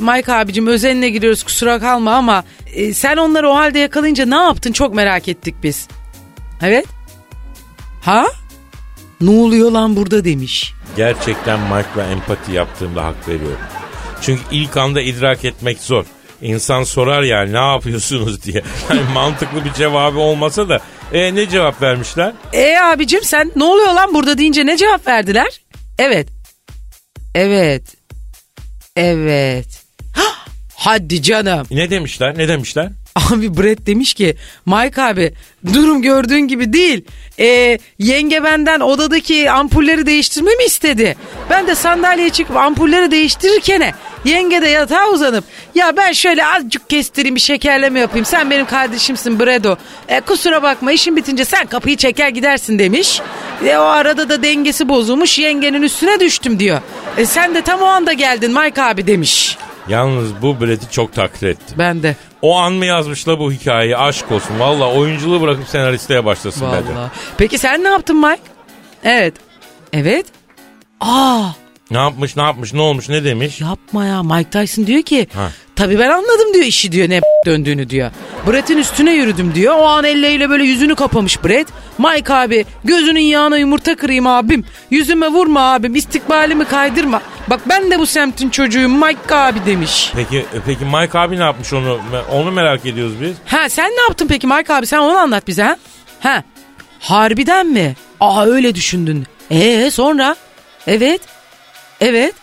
[0.00, 2.44] Mike abicim özeline giriyoruz kusura kalma ama
[2.74, 5.88] e, sen onları o halde yakalayınca ne yaptın çok merak ettik biz.
[6.62, 6.86] Evet.
[8.02, 8.26] Ha?
[9.20, 10.72] Ne oluyor lan burada demiş.
[10.96, 13.58] Gerçekten Mike'la empati yaptığımda hak veriyorum.
[14.26, 16.04] Çünkü ilk anda idrak etmek zor.
[16.42, 18.62] İnsan sorar yani ne yapıyorsunuz diye.
[18.90, 20.80] Yani mantıklı bir cevabı olmasa da
[21.12, 22.32] e, ne cevap vermişler?
[22.52, 25.60] E abicim sen ne oluyor lan burada deyince ne cevap verdiler?
[25.98, 26.28] Evet.
[27.34, 27.82] Evet.
[28.96, 29.66] Evet.
[30.76, 31.66] Hadi canım.
[31.70, 32.38] Ne demişler?
[32.38, 32.88] Ne demişler?
[33.32, 35.34] Abi Brett demiş ki Mike abi
[35.74, 37.04] durum gördüğün gibi değil.
[37.38, 41.16] Ee, yenge benden odadaki ampulleri değiştirmemi istedi.
[41.50, 47.34] Ben de sandalyeye çıkıp ampulleri değiştirirken yenge de yatağa uzanıp ya ben şöyle azıcık kestireyim
[47.34, 48.24] bir şekerleme yapayım.
[48.24, 49.76] Sen benim kardeşimsin Bredo.
[50.08, 53.20] E, kusura bakma işin bitince sen kapıyı çeker gidersin demiş.
[53.66, 56.80] E, o arada da dengesi bozulmuş yengenin üstüne düştüm diyor.
[57.16, 59.58] E, sen de tam o anda geldin Mike abi demiş.
[59.88, 61.76] Yalnız bu bileti çok takdir ettim.
[61.78, 62.16] Ben de.
[62.42, 63.96] O an mı yazmış la bu hikayeyi?
[63.96, 64.58] Aşk olsun.
[64.60, 66.94] Valla oyunculuğu bırakıp senaristliğe başlasın bence.
[66.94, 67.10] Vallahi.
[67.38, 68.42] Peki sen ne yaptın Mike?
[69.04, 69.34] Evet.
[69.92, 70.26] Evet.
[71.00, 71.42] Aa
[71.90, 73.60] Ne yapmış ne yapmış ne olmuş ne demiş?
[73.60, 75.48] yapma ya Mike Tyson diyor ki Ha.
[75.76, 78.10] tabii ben anladım diyor işi diyor ne döndüğünü diyor.
[78.46, 79.74] Brett'in üstüne yürüdüm diyor.
[79.78, 81.68] O an elleriyle böyle yüzünü kapamış Brett.
[81.98, 84.64] Mike abi gözünün yağına yumurta kırayım abim.
[84.90, 87.22] Yüzüme vurma abim istikbalimi kaydırma.
[87.48, 90.12] Bak ben de bu semtin çocuğuyum Mike abi demiş.
[90.16, 92.00] Peki e, peki Mike abi ne yapmış onu
[92.32, 93.36] onu merak ediyoruz biz.
[93.46, 95.76] Ha sen ne yaptın peki Mike abi sen onu anlat bize ha?
[96.20, 96.42] Ha
[97.00, 97.94] harbiden mi?
[98.20, 99.26] Aa öyle düşündün.
[99.50, 100.36] Ee sonra?
[100.86, 101.20] Evet.
[102.00, 102.34] Evet.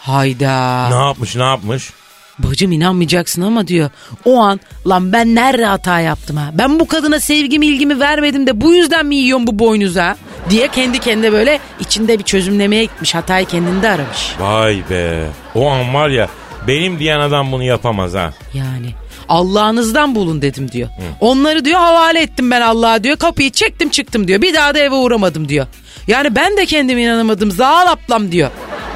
[0.00, 0.88] Hayda.
[0.88, 1.90] Ne yapmış ne yapmış?
[2.38, 3.90] Bacım inanmayacaksın ama diyor
[4.24, 6.50] o an lan ben nerede hata yaptım ha?
[6.54, 10.16] Ben bu kadına sevgimi ilgimi vermedim de bu yüzden mi yiyorum bu boynuza?
[10.50, 14.32] Diye kendi kendine böyle içinde bir çözümlemeye gitmiş hatayı kendinde aramış.
[14.40, 15.26] Vay be.
[15.54, 16.28] O an var ya
[16.68, 18.32] benim diyen adam bunu yapamaz ha.
[18.54, 18.94] Yani
[19.28, 20.88] Allah'ınızdan bulun dedim diyor.
[21.20, 23.16] Onları diyor havale ettim ben Allah'a diyor.
[23.16, 24.42] Kapıyı çektim çıktım diyor.
[24.42, 25.66] Bir daha da eve uğramadım diyor.
[26.06, 27.50] Yani ben de kendime inanamadım.
[27.50, 28.50] Zal ablam diyor.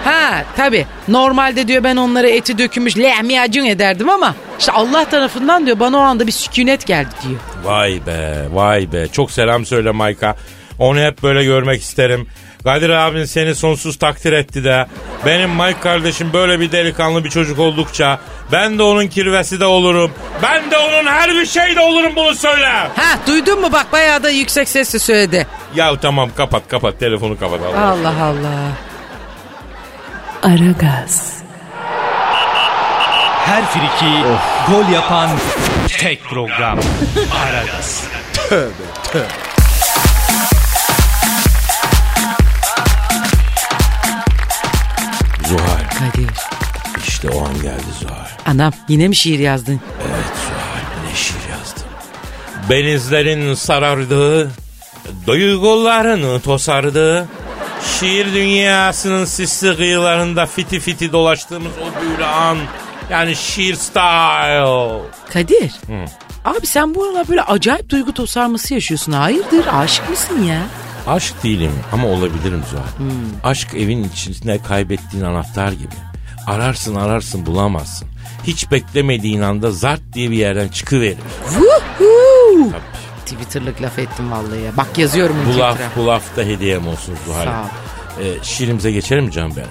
[0.05, 5.81] Ha tabi normalde diyor ben onlara eti dökülmüş lehmiyacın ederdim ama işte Allah tarafından diyor
[5.81, 7.41] bana o anda bir sükunet geldi diyor.
[7.65, 9.09] Vay be vay be.
[9.09, 10.37] Çok selam söyle Mayka.
[10.79, 12.27] Onu hep böyle görmek isterim.
[12.65, 14.87] Kadir abin seni sonsuz takdir etti de.
[15.27, 18.19] Benim Mike kardeşim böyle bir delikanlı bir çocuk oldukça
[18.53, 20.11] ben de onun kirvesi de olurum.
[20.43, 22.67] Ben de onun her bir şeyde olurum bunu söyle.
[22.97, 25.47] Ha duydun mu bak bayağı da yüksek sesle söyledi.
[25.75, 27.61] Ya tamam kapat kapat telefonu kapat.
[27.63, 27.79] Allah.
[27.81, 28.92] Allah Allah.
[30.43, 31.43] Aragaz,
[33.47, 34.13] Her friki
[34.69, 35.31] gol yapan
[35.99, 36.79] tek program.
[37.45, 38.05] Aragaz.
[45.49, 46.31] Zuhal Kadir.
[47.09, 48.27] işte o an geldi Zuhal.
[48.47, 49.81] Anam yine mi şiir yazdın?
[50.01, 51.83] Evet Zuhal ne şiir yazdım.
[52.71, 54.51] Benizlerin sarardığı,
[55.27, 57.27] duygularını tosardı.
[58.01, 62.59] Şiir dünyasının sisli kıyılarında fiti fiti dolaştığımız o büyülü an.
[63.11, 65.01] Yani şiir style.
[65.33, 65.73] Kadir.
[66.45, 69.13] Abi sen bu aralar böyle acayip duygu tosarması yaşıyorsun.
[69.13, 70.63] Hayırdır aşık mısın ya?
[71.07, 73.11] Aşk değilim ama olabilirim Zuhal.
[73.45, 75.95] Aşk evin içinde kaybettiğin anahtar gibi.
[76.47, 78.09] Ararsın ararsın bulamazsın.
[78.47, 81.17] Hiç beklemediğin anda zart diye bir yerden çıkıverir.
[81.49, 82.71] Woohoo!
[83.27, 84.77] Twitter'lık laf ettim vallahi ya.
[84.77, 86.03] Bak yazıyorum Bu laf, Twitter'a.
[86.03, 87.45] bu laf da hediyem olsun Zuhal.
[87.45, 87.67] Sağ ol.
[88.25, 89.69] Ee, şiirimize geçelim mi canım benim?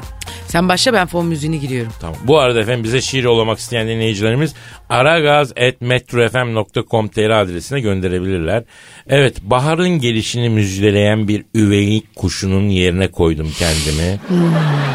[0.48, 1.92] Sen başla ben fon müziğini giriyorum.
[2.02, 2.16] Tamam.
[2.24, 4.54] Bu arada efendim bize şiir yollamak isteyen dinleyicilerimiz
[4.90, 8.64] aragaz.metrofm.com.tr adresine gönderebilirler.
[9.08, 14.20] Evet baharın gelişini müjdeleyen bir üveyik kuşunun yerine koydum kendimi.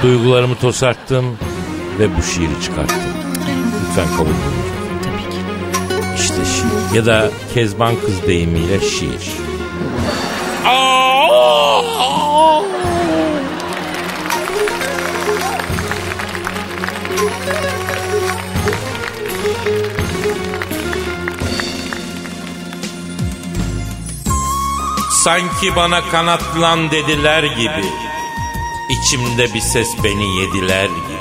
[0.02, 1.38] Duygularımı tosarttım
[1.98, 2.98] ve bu şiiri çıkarttım.
[3.88, 4.65] Lütfen kabul edin.
[6.42, 6.96] İşte şiir.
[6.96, 9.30] Ya da Kezban kız deyimiyle şiir.
[25.24, 27.84] Sanki bana kanatlan dediler gibi
[28.90, 31.15] İçimde bir ses beni yediler gibi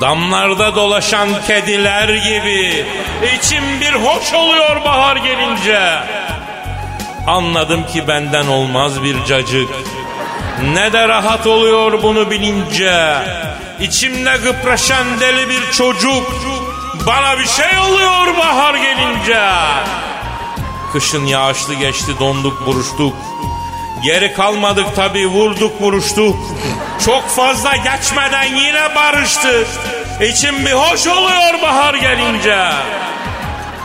[0.00, 2.86] Damlarda dolaşan kediler gibi
[3.36, 5.98] İçim bir hoş oluyor bahar gelince.
[7.26, 9.68] Anladım ki benden olmaz bir cacık.
[10.74, 13.16] Ne de rahat oluyor bunu bilince.
[13.80, 16.32] İçimde gıpraşan deli bir çocuk
[17.06, 19.50] Bana bir şey oluyor bahar gelince.
[20.92, 23.14] Kışın yağışlı geçti donduk buruştuk
[24.02, 26.36] Geri kalmadık tabi vurduk vuruştuk
[27.04, 29.66] Çok fazla geçmeden yine barıştık
[30.20, 32.70] İçim bir hoş oluyor bahar gelince.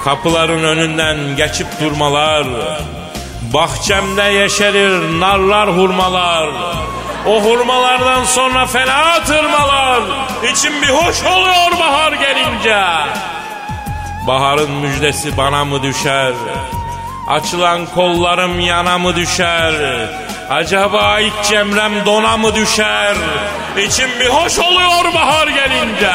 [0.03, 2.47] Kapıların önünden geçip durmalar.
[3.53, 6.49] Bahçemde yeşerir narlar hurmalar.
[7.27, 10.01] O hurmalardan sonra fena tırmalar.
[10.51, 12.83] İçim bir hoş oluyor bahar gelince.
[14.27, 16.33] Baharın müjdesi bana mı düşer
[17.27, 19.73] Açılan kollarım yana mı düşer?
[20.49, 23.15] Acaba ilk cemrem dona mı düşer?
[23.77, 26.13] İçim bir hoş oluyor bahar gelince.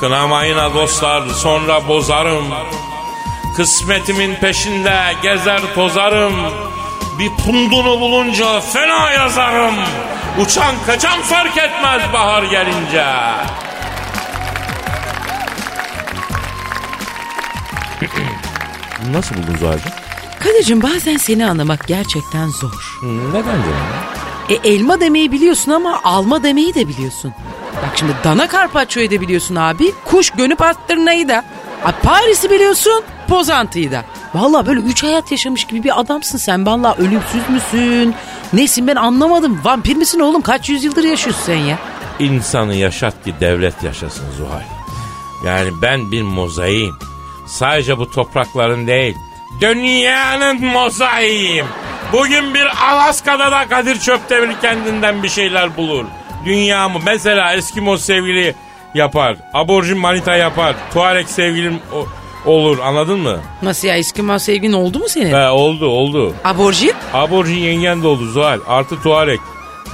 [0.00, 2.44] Kınamayın dostlar sonra bozarım.
[3.56, 6.34] Kısmetimin peşinde gezer tozarım.
[7.18, 9.74] Bir pundunu bulunca fena yazarım.
[10.38, 13.04] Uçan kaçan fark etmez bahar gelince
[19.12, 19.92] Nasıl buldun Zuhal'cığım?
[20.40, 22.98] Kadir'cim bazen seni anlamak gerçekten zor.
[23.02, 23.64] Neden canım?
[24.48, 27.32] E elma demeyi biliyorsun ama alma demeyi de biliyorsun.
[27.76, 29.92] Bak şimdi dana karpaccio'yu da biliyorsun abi.
[30.04, 31.44] Kuş gönüp attırnayı da.
[31.84, 34.04] A, Paris'i biliyorsun pozantıyı da.
[34.34, 36.66] Valla böyle üç hayat yaşamış gibi bir adamsın sen.
[36.66, 38.14] Valla ölümsüz müsün?
[38.52, 39.60] Nesin ben anlamadım.
[39.64, 40.42] Vampir misin oğlum?
[40.42, 41.78] Kaç yüzyıldır yaşıyorsun sen ya?
[42.18, 44.62] İnsanı yaşat ki devlet yaşasın Zuhal.
[45.46, 46.94] Yani ben bir mozaiğim.
[47.48, 49.14] Sadece bu toprakların değil,
[49.60, 51.66] dünyanın mozaiğim.
[52.12, 56.04] Bugün bir Alaska'da da Kadir Çöptemir kendinden bir şeyler bulur.
[56.44, 58.54] Dünyamı mesela Eskimo sevgili
[58.94, 59.36] yapar.
[59.54, 60.76] Aborjin manita yapar.
[60.92, 62.06] Tuareg sevgilim o-
[62.50, 63.40] olur anladın mı?
[63.62, 65.32] Nasıl ya Eskimo sevgin oldu mu senin?
[65.34, 66.34] He, oldu oldu.
[66.44, 66.92] Aborjin?
[67.14, 68.60] Aborjin yengen de oldu Zuhal.
[68.66, 69.40] Artı Tuareg.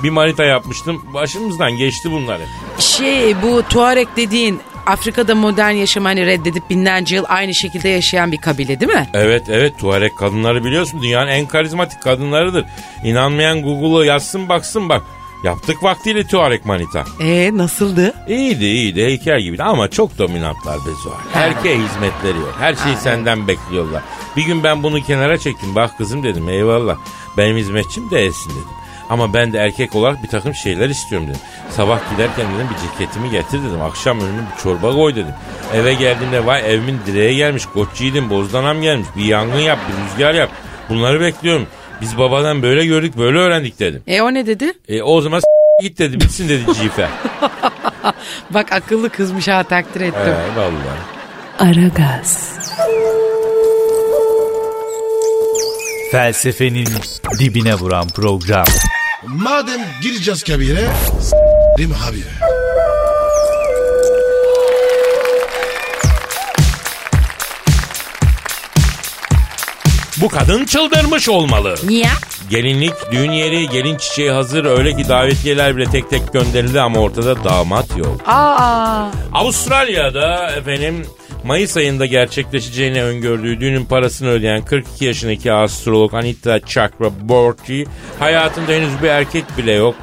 [0.03, 1.03] Bir manita yapmıştım.
[1.15, 2.43] Başımızdan geçti bunları.
[2.79, 8.37] Şey bu Tuareg dediğin Afrika'da modern yaşamı hani reddedip binlerce yıl aynı şekilde yaşayan bir
[8.37, 9.07] kabile değil mi?
[9.15, 12.65] Evet evet Tuareg kadınları biliyorsun dünyanın en karizmatik kadınlarıdır.
[13.05, 15.03] İnanmayan Google'a yazsın baksın bak.
[15.45, 17.05] Yaptık vaktiyle Tuareg manita.
[17.21, 18.15] Ee nasıldı?
[18.29, 21.19] İyiydi iyiydi heykel gibiydi ama çok dominantlar be Zuhal.
[21.35, 22.55] Erkeğe hizmetleri yok.
[22.59, 24.03] Her şeyi senden bekliyorlar.
[24.37, 25.75] Bir gün ben bunu kenara çektim.
[25.75, 26.97] Bak kızım dedim eyvallah.
[27.37, 28.84] Benim hizmetçim değilsin dedim.
[29.11, 31.41] Ama ben de erkek olarak bir takım şeyler istiyorum dedim.
[31.71, 33.83] Sabah giderken dedim bir ceketimi getir dedim.
[33.83, 35.35] Akşam önüme bir çorba koy dedim.
[35.75, 37.67] Eve geldiğimde vay evimin direğe gelmiş.
[37.67, 39.07] Koç yiğidim bozdanam gelmiş.
[39.17, 40.51] Bir yangın yap bir rüzgar yap.
[40.89, 41.67] Bunları bekliyorum.
[42.01, 44.03] Biz babadan böyle gördük böyle öğrendik dedim.
[44.07, 44.73] E o ne dedi?
[44.89, 45.45] E, o zaman s-
[45.89, 47.09] git dedi bitsin dedi cife.
[48.51, 50.21] Bak akıllı kızmış ha takdir ettim.
[50.55, 51.01] He vallahi.
[51.59, 52.59] Aragaz,
[56.15, 56.89] Felsefenin
[57.39, 58.65] dibine vuran program.
[59.27, 60.89] Madem gireceğiz kabire
[61.21, 62.25] s**rim abi.
[70.21, 71.77] Bu kadın çıldırmış olmalı.
[71.85, 72.09] Niye?
[72.51, 74.65] Gelinlik, düğün yeri, gelin çiçeği hazır.
[74.65, 78.21] Öyle ki davetiyeler bile tek tek gönderildi ama ortada damat yok.
[78.27, 79.11] Aa.
[79.33, 81.07] Avustralya'da efendim
[81.45, 87.83] Mayıs ayında gerçekleşeceğini öngördüğü düğünün parasını ödeyen 42 yaşındaki astrolog Anita Chakraborty
[88.19, 89.95] hayatında henüz bir erkek bile yok.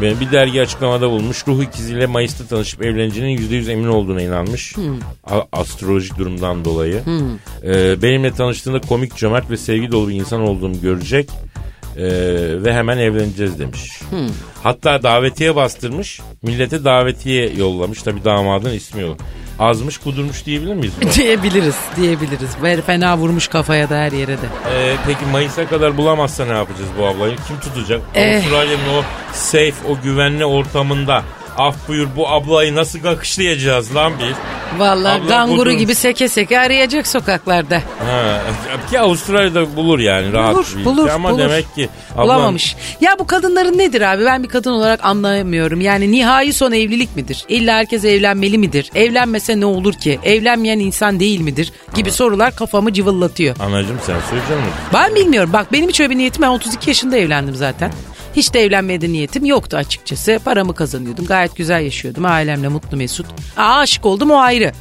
[0.00, 1.48] Bir dergi açıklamada bulmuş.
[1.48, 4.74] Ruh ikiziyle Mayıs'ta tanışıp evleneceğinin %100 emin olduğuna inanmış.
[5.26, 7.02] A- astrolojik durumdan dolayı.
[7.64, 11.30] Ee, benimle tanıştığında komik, cömert ve sevgi dolu bir insan olduğumu görecek.
[11.96, 12.02] Ee,
[12.64, 14.00] ve hemen evleneceğiz demiş.
[14.62, 16.20] Hatta davetiye bastırmış.
[16.42, 18.02] Millete davetiye yollamış.
[18.02, 19.16] Tabi damadın ismi yok.
[19.58, 20.94] Azmış kudurmuş diyebilir miyiz?
[21.16, 22.50] diyebiliriz diyebiliriz.
[22.86, 24.46] Fena vurmuş kafaya da her yere de.
[24.72, 27.36] Ee, peki Mayıs'a kadar bulamazsa ne yapacağız bu ablayı?
[27.48, 28.00] Kim tutacak?
[28.14, 28.34] Eh.
[28.36, 31.22] Avustralya'nın o safe, o güvenli ortamında
[31.58, 34.36] af buyur bu ablayı nasıl kakışlayacağız lan biz?
[34.80, 35.70] Vallahi Abla ganguru budur.
[35.70, 37.74] gibi seke seke arayacak sokaklarda.
[38.06, 38.40] Ha,
[38.90, 41.38] ki Avustralya'da bulur yani rahat Bulur, bir bulur, Ama bulur.
[41.38, 42.76] demek ki ablam- Bulamamış.
[43.00, 44.24] Ya bu kadınların nedir abi?
[44.24, 45.80] Ben bir kadın olarak anlayamıyorum.
[45.80, 47.44] Yani nihai son evlilik midir?
[47.48, 48.90] İlla herkes evlenmeli midir?
[48.94, 50.18] Evlenmese ne olur ki?
[50.24, 51.72] Evlenmeyen insan değil midir?
[51.94, 53.56] Gibi sorular kafamı cıvıllatıyor.
[53.60, 54.72] Anacım sen söyleyecek misin?
[54.94, 55.50] Ben bilmiyorum.
[55.52, 56.42] Bak benim hiç öyle bir niyetim.
[56.42, 57.92] Ben 32 yaşında evlendim zaten.
[58.36, 60.40] Hiç de evlenmeye de niyetim yoktu açıkçası.
[60.44, 61.26] Paramı kazanıyordum.
[61.26, 62.24] Gayet güzel yaşıyordum.
[62.24, 63.26] Ailemle mutlu mesut.
[63.56, 64.72] Aa, aşık oldum o ayrı.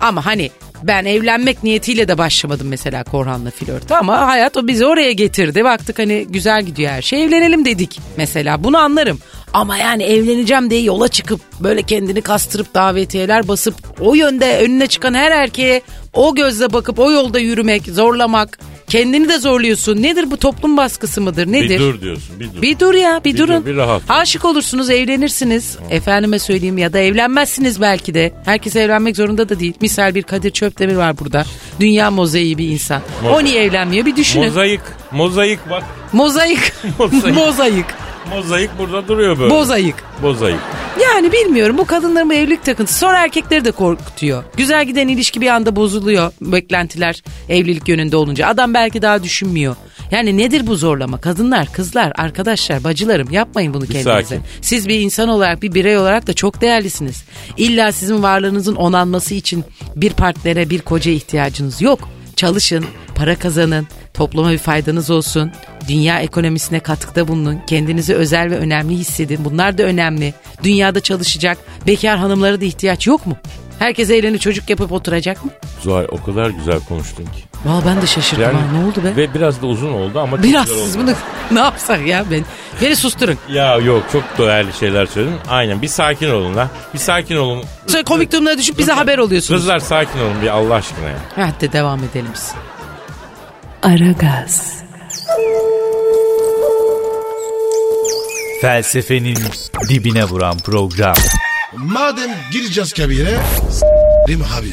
[0.00, 0.50] Ama hani
[0.82, 5.64] ben evlenmek niyetiyle de başlamadım mesela Korhan'la flörte ama hayat o bizi oraya getirdi.
[5.64, 9.18] Baktık hani güzel gidiyor her şey evlenelim dedik mesela bunu anlarım.
[9.52, 15.14] Ama yani evleneceğim diye yola çıkıp böyle kendini kastırıp davetiyeler basıp o yönde önüne çıkan
[15.14, 20.02] her erkeğe o gözle bakıp o yolda yürümek, zorlamak, kendini de zorluyorsun.
[20.02, 21.70] Nedir bu toplum baskısı mıdır nedir?
[21.70, 22.62] Bir dur diyorsun bir dur.
[22.62, 23.60] Bir dur ya bir, Bir durun.
[23.62, 24.02] dur, bir rahat.
[24.08, 25.78] Aşık olursunuz evlenirsiniz.
[25.90, 28.32] Efendime söyleyeyim ya da evlenmezsiniz belki de.
[28.44, 29.74] Herkes evlenmek zorunda da değil.
[29.80, 31.44] Misal bir Kadir Çöpdemir var burada.
[31.80, 33.02] Dünya mozaiği bir insan.
[33.32, 34.46] O niye evlenmiyor bir düşünün.
[34.46, 34.80] Mozaik,
[35.12, 35.82] mozaik bak.
[36.12, 36.72] Mozaik.
[36.98, 37.34] Mozaik.
[37.34, 37.84] Mozaik.
[38.30, 39.54] Mozaik burada duruyor böyle.
[39.54, 39.94] Mozaik.
[40.22, 40.56] Mozaik.
[41.02, 44.44] Yani bilmiyorum bu kadınların bu evlilik takıntısı sonra erkekleri de korkutuyor.
[44.56, 46.32] Güzel giden ilişki bir anda bozuluyor.
[46.40, 48.46] Beklentiler evlilik yönünde olunca.
[48.46, 49.76] Adam belki daha düşünmüyor.
[50.10, 51.20] Yani nedir bu zorlama?
[51.20, 54.22] Kadınlar, kızlar, arkadaşlar, bacılarım yapmayın bunu kendinize.
[54.22, 54.40] sakin.
[54.60, 57.24] Siz bir insan olarak, bir birey olarak da çok değerlisiniz.
[57.56, 59.64] İlla sizin varlığınızın onanması için
[59.96, 62.08] bir partnere, bir koca ihtiyacınız yok.
[62.36, 62.84] Çalışın,
[63.14, 65.52] para kazanın, topluma bir faydanız olsun.
[65.88, 67.60] Dünya ekonomisine katkıda bulunun.
[67.66, 69.44] Kendinizi özel ve önemli hissedin.
[69.44, 70.34] Bunlar da önemli.
[70.62, 73.36] Dünyada çalışacak bekar hanımlara da ihtiyaç yok mu?
[73.78, 75.50] Herkes evlenip çocuk yapıp oturacak mı?
[75.82, 77.44] Zuhal o kadar güzel konuştun ki.
[77.64, 78.62] Valla ben de şaşırdım Yani- ha.
[78.78, 79.16] Ne oldu be?
[79.16, 81.04] Ve biraz da uzun oldu ama çok Biraz güzel siz oldu.
[81.06, 81.14] bunu
[81.50, 82.44] ne yapsak ya ben?
[82.82, 83.38] Beni susturun.
[83.50, 85.36] Ya yok çok değerli şeyler söyledin.
[85.48, 86.68] Aynen bir sakin olun la.
[86.94, 87.62] Bir sakin olun.
[87.86, 89.60] Sonra komik durumlara düşüp bize haber oluyorsunuz.
[89.60, 91.18] Kızlar sakin olun bir Allah aşkına ya.
[91.36, 92.52] Hadi devam edelim biz.
[93.84, 94.82] Aragaz,
[98.60, 99.38] Felsefenin
[99.88, 101.14] dibine vuran program.
[101.76, 103.38] Madem gireceğiz kabire
[103.70, 104.72] s**rim abi.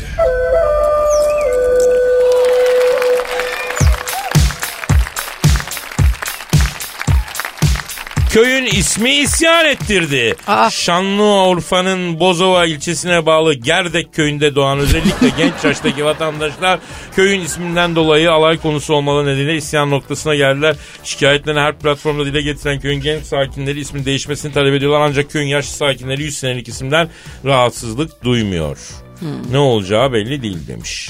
[8.33, 10.35] Köyün ismi isyan ettirdi.
[10.47, 10.69] Aa.
[10.69, 16.79] Şanlıurfa'nın Bozova ilçesine bağlı Gerdek köyünde doğan özellikle genç yaştaki vatandaşlar
[17.15, 20.75] köyün isminden dolayı alay konusu olmalı nedeniyle isyan noktasına geldiler.
[21.03, 25.71] Şikayetlerini her platformda dile getiren köyün genç sakinleri ismin değişmesini talep ediyorlar ancak köyün yaşlı
[25.71, 27.09] sakinleri 100 senelik isimden
[27.45, 28.77] rahatsızlık duymuyor.
[29.51, 31.09] Ne olacağı belli değil demiş.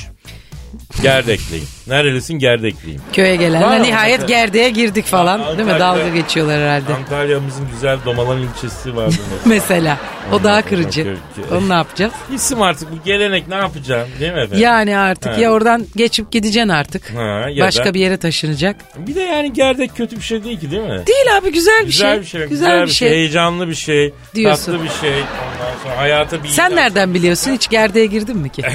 [1.01, 1.67] Gerdekliyim.
[1.87, 2.33] Nerelisin?
[2.39, 3.01] Gerdekliyim.
[3.13, 5.39] Köye gelenler nihayet gerdeğe girdik falan.
[5.39, 5.73] Aa, Değil mi?
[5.73, 6.93] Antalya- Dalga geçiyorlar herhalde.
[6.93, 9.41] Antalya'mızın güzel Domalan ilçesi vardı mesela.
[9.45, 9.97] Mesela.
[10.33, 11.17] O daha kırıcı.
[11.51, 12.13] Onu ne yapacağız?
[12.35, 14.59] İsim artık bu gelenek ne yapacağım değil mi efendim?
[14.63, 15.39] Yani artık Ha.
[15.41, 17.15] ya oradan geçip gideceksin artık.
[17.15, 18.75] Ha, ya Başka da- bir yere taşınacak.
[18.97, 21.03] Bir de yani gerdek kötü bir şey değil ki değil mi?
[21.07, 22.21] Değil abi güzel bir Güzel şey.
[22.21, 23.09] bir şey, Güzel, bir şey.
[23.09, 24.71] heyecanlı bir şey, Diyorsun.
[24.71, 25.11] tatlı bir şey.
[25.13, 27.51] Ondan sonra hayata bir Sen nereden biliyorsun?
[27.51, 28.61] Hiç gerdeğe girdin mi ki?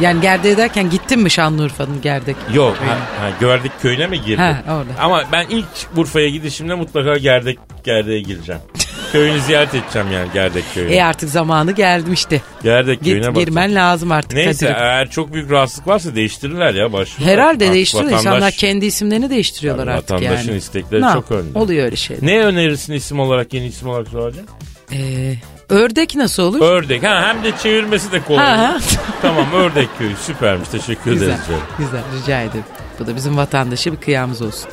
[0.00, 2.36] yani gerdeğe derken gittin mi Şanlıurfa'nın gerdek?
[2.54, 4.36] Yok, ha, ha, Gördük köyüne mi girdin?
[4.42, 5.00] Ha, orada.
[5.00, 8.60] Ama ben ilk Urfa'ya gidişimde mutlaka Gerdek Gerdek'e gireceğim.
[9.12, 10.92] Köyünü ziyaret edeceğim yani Gerdek köyünü.
[10.92, 12.40] E artık zamanı geldi işte.
[12.62, 13.44] Gerdek Git köyüne bakacağım.
[13.46, 14.32] girmen lazım artık.
[14.32, 14.82] Neyse Kadir'im.
[14.84, 17.38] eğer çok büyük rahatsızlık varsa değiştirirler ya başlıyorlar.
[17.38, 18.10] Herhalde Artık değiştiriyor.
[18.12, 20.58] vatandaş- İnsanlar kendi isimlerini değiştiriyorlar Tabii, artık vatandaşın yani.
[20.58, 21.58] istekleri Ne çok önde.
[21.58, 22.26] Oluyor öyle şeyler.
[22.26, 24.46] Ne önerirsin isim olarak yeni isim olarak soracağım?
[24.92, 25.34] Ee,
[25.68, 26.60] ördek nasıl olur?
[26.60, 27.02] Ördek.
[27.04, 28.46] Ha hem de çevirmesi de kolay.
[28.46, 28.76] Ha, ha.
[29.22, 31.40] tamam Ördek köyü süpermiş teşekkür güzel, ederiz.
[31.48, 31.60] canım.
[31.78, 32.64] güzel rica ederim.
[32.98, 34.70] Bu da bizim vatandaşa bir kıyamız olsun.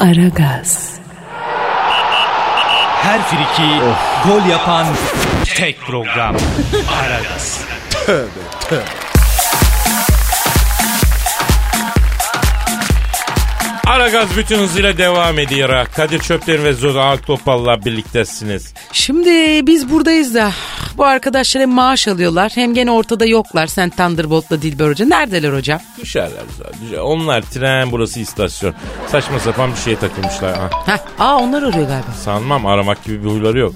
[0.00, 0.90] Aragaz,
[3.02, 3.80] Her friki
[4.28, 4.86] gol yapan
[5.56, 6.36] tek program.
[7.02, 7.64] Aragaz.
[13.98, 15.86] Aragaz bütün hızıyla devam ediyor.
[15.96, 18.74] Kadir Çöpten ve Zoda Aktopal'la birliktesiniz.
[18.92, 20.50] Şimdi biz buradayız da
[20.96, 23.66] bu arkadaşlar hem maaş alıyorlar hem gene ortada yoklar.
[23.66, 25.06] Sen Thunderbolt'la Dilber Hoca.
[25.06, 25.80] Neredeler hocam?
[26.00, 26.98] Düşerler zaten.
[26.98, 28.74] Onlar tren burası istasyon.
[29.06, 30.56] Saçma sapan bir şeye takılmışlar.
[30.56, 30.70] Ha.
[30.86, 32.12] Heh, aa onlar arıyor galiba.
[32.24, 33.74] Sanmam aramak gibi bir huyları yok.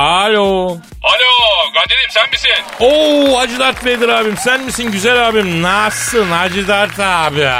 [0.00, 0.78] Alo.
[1.02, 1.32] Alo
[1.74, 2.50] Kadir'im sen misin?
[2.80, 5.62] Oo Hacı Dert Vedir abim sen misin güzel abim?
[5.62, 7.50] Nasılsın Hacı Dert abi?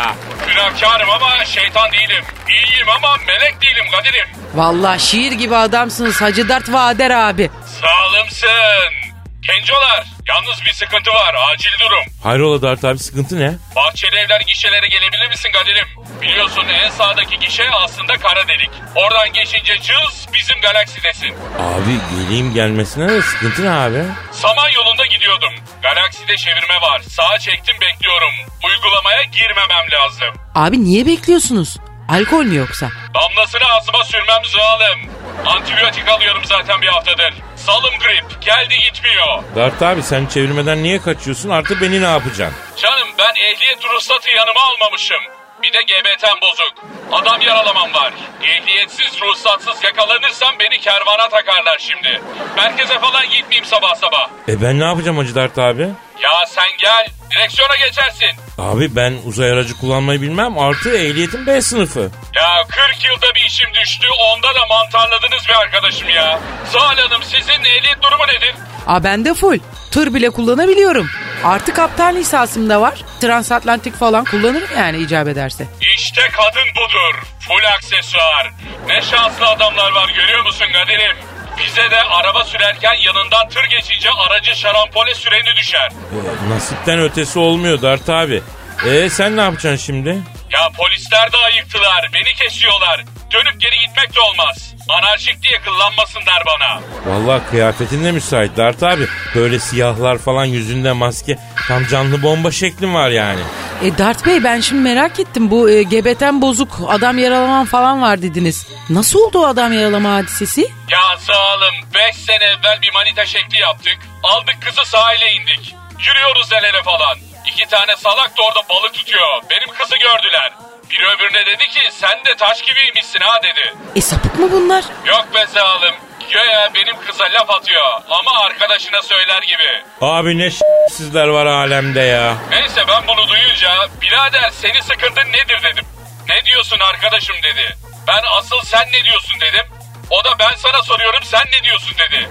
[0.49, 2.25] Günahkarım ama şeytan değilim.
[2.49, 4.27] İyiyim ama melek değilim Kadir'im.
[4.55, 7.51] Vallahi şiir gibi adamsınız Hacı Dert Vader abi.
[7.81, 9.10] Sağlımsın.
[9.43, 12.05] Gencolar yalnız bir sıkıntı var acil durum.
[12.23, 13.55] Hayrola Dert abi sıkıntı ne?
[13.77, 15.89] Bahçeli evler gişelere gelebilir misin Kadir'im?
[16.23, 18.71] Biliyorsun en sağdaki gişe aslında kara delik.
[18.97, 21.35] Oradan geçince cız bizim galaksidesin.
[21.59, 24.05] Abi geleyim gelmesine de sıkıntı ne abi?
[24.33, 25.53] Saman yolunda gidiyordum.
[25.83, 27.01] Galakside çevirme var.
[27.01, 28.33] Sağa çektim bekliyorum.
[28.65, 30.35] Uygulamaya girmemem lazım.
[30.55, 31.77] Abi niye bekliyorsunuz?
[32.09, 32.91] Alkol mü yoksa?
[33.15, 35.10] Damlasını ağzıma sürmem zalim.
[35.47, 37.35] Antibiyotik alıyorum zaten bir haftadır.
[37.57, 38.43] Salım grip.
[38.43, 39.43] Geldi gitmiyor.
[39.57, 42.59] Dert abi sen çevirmeden niye kaçıyorsun artı beni ne yapacaksın?
[42.77, 45.21] Canım ben ehliyet ruhsatı yanıma almamışım.
[45.63, 46.75] Bir de GBT'm bozuk.
[47.13, 48.13] Adam yaralamam var.
[48.43, 52.21] Ehliyetsiz ruhsatsız yakalanırsam beni kervana takarlar şimdi.
[52.57, 54.29] Merkeze falan gitmeyeyim sabah sabah.
[54.49, 55.89] E ben ne yapacağım Hacı Dert abi?
[56.23, 57.07] Ya sen gel.
[57.31, 58.29] Direksiyona geçersin.
[58.59, 62.01] Abi ben uzay aracı kullanmayı bilmem artı ehliyetim B sınıfı.
[62.35, 64.07] Ya 40 yılda bir işim düştü.
[64.21, 66.41] Onda da mantarladınız be arkadaşım ya.
[66.73, 68.55] Zuhal Hanım sizin ehliyet durumu nedir?
[68.87, 69.59] Aa ben de full.
[69.91, 71.11] Tır bile kullanabiliyorum.
[71.45, 72.95] Artık kaptan lisansım da var.
[73.21, 75.67] Transatlantik falan kullanırım yani icap ederse.
[75.97, 77.23] İşte kadın budur.
[77.49, 78.53] Full aksesuar.
[78.87, 81.17] Ne şanslı adamlar var görüyor musun Kadir'im?
[81.67, 85.89] Bize de araba sürerken yanından tır geçince aracı şarampole süreni düşer.
[85.89, 88.43] E, nasipten ötesi olmuyor Dert abi.
[88.87, 90.19] E sen ne yapacaksın şimdi?
[90.53, 92.11] Ya polisler de ayıktılar.
[92.15, 93.05] Beni kesiyorlar.
[93.33, 94.75] Dönüp geri gitmek de olmaz.
[94.89, 96.81] Anarşik diye kıllanmasınlar bana.
[97.07, 99.07] Vallahi kıyafetin de müsait Dert abi.
[99.35, 101.39] Böyle siyahlar falan yüzünde maske.
[101.69, 103.41] Tam canlı bomba şeklin var yani.
[103.85, 105.51] E Dart Bey ben şimdi merak ettim.
[105.51, 108.67] Bu e, gebeten bozuk adam yaralaman falan var dediniz.
[108.91, 110.61] Nasıl oldu o adam yaralama hadisesi?
[110.91, 113.99] Ya zalim 5 sene evvel bir manita şekli yaptık.
[114.23, 115.75] Aldık kızı sahile indik.
[116.09, 117.19] Yürüyoruz el ele falan.
[117.47, 119.43] İki tane salak da orada balık tutuyor.
[119.51, 120.53] Benim kızı gördüler.
[120.91, 123.75] Biri öbürüne dedi ki sen de taş gibiymişsin ha dedi.
[123.97, 124.85] E sapık mı bunlar?
[125.07, 125.95] Yok be zalim.
[126.31, 129.83] Göya benim kıza laf atıyor ama arkadaşına söyler gibi.
[130.01, 130.51] Abi ne
[130.91, 132.37] sizler var alemde ya.
[132.51, 135.85] Neyse ben bunu duyunca birader seni sıkıntın nedir dedim.
[136.29, 137.77] Ne diyorsun arkadaşım dedi.
[138.09, 139.65] Ben asıl sen ne diyorsun dedim.
[140.11, 142.29] O da ben sana soruyorum sen ne diyorsun dedi.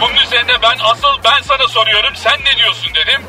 [0.00, 3.22] Bunun üzerine ben asıl ben sana soruyorum sen ne diyorsun dedim.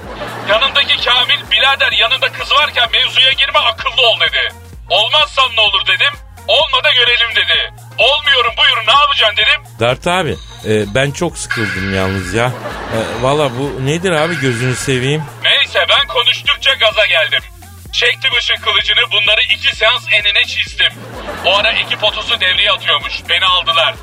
[0.50, 4.54] Yanındaki Kamil birader yanında kız varken mevzuya girme akıllı ol dedi.
[4.90, 6.14] Olmazsam ne olur dedim.
[6.48, 7.74] Olma da görelim dedi.
[7.98, 9.62] Olmuyorum buyur ne yapacaksın dedim.
[9.80, 10.36] Dert abi
[10.66, 12.46] e, ben çok sıkıldım yalnız ya.
[12.96, 15.24] E, Valla bu nedir abi gözünü seveyim.
[15.44, 17.42] Neyse ben konuştukça gaza geldim.
[17.92, 20.94] Çektim ışın kılıcını bunları iki seans enine çizdim.
[21.46, 23.14] O ara ekip otosu devreye atıyormuş.
[23.30, 23.96] Beni aldılar.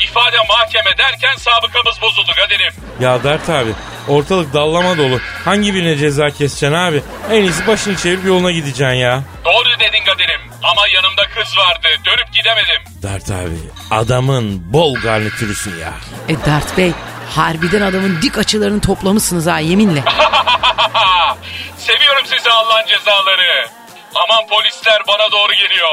[0.00, 2.72] İfade mahkeme derken sabıkamız bozuldu Kadir'im.
[3.00, 3.70] Ya Dert abi
[4.08, 5.20] ortalık dallama dolu.
[5.44, 7.02] Hangi birine ceza keseceksin abi?
[7.30, 9.22] En iyisi başını çevirip yoluna gideceksin ya.
[9.44, 10.40] Doğru dedin Kadir'im.
[10.62, 11.88] Ama yanımda kız vardı.
[12.04, 12.82] Dönüp gidemedim.
[13.02, 13.56] Dert abi
[13.90, 15.92] adamın bol garnitürüsün ya.
[16.28, 16.92] E Dart Bey
[17.34, 20.04] harbiden adamın dik açılarını toplamışsınız ha yeminle.
[21.76, 23.68] Seviyorum sizi Allah'ın cezaları.
[24.14, 25.88] Aman polisler bana doğru geliyor.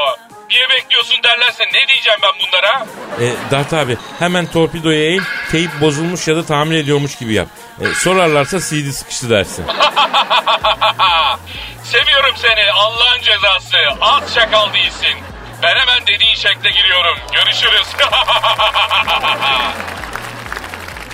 [0.50, 2.86] Niye bekliyorsun derlerse ne diyeceğim ben bunlara?
[3.20, 5.22] E, Dert abi hemen torpidoya eğil.
[5.50, 7.48] Teyip bozulmuş ya da tamir ediyormuş gibi yap.
[7.80, 9.66] E, sorarlarsa CD sıkıştı dersin.
[11.84, 13.76] Seviyorum seni Allah'ın cezası.
[14.00, 15.14] Az şakal değilsin.
[15.62, 17.18] Ben hemen dediğin şekle giriyorum.
[17.32, 17.86] Görüşürüz.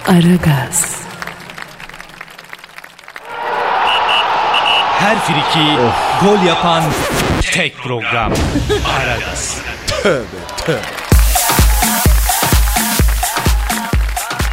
[0.08, 1.00] Aragaz,
[4.98, 5.76] Her friki
[6.24, 6.84] gol yapan
[7.52, 8.32] tek program.
[9.00, 9.58] Aragaz.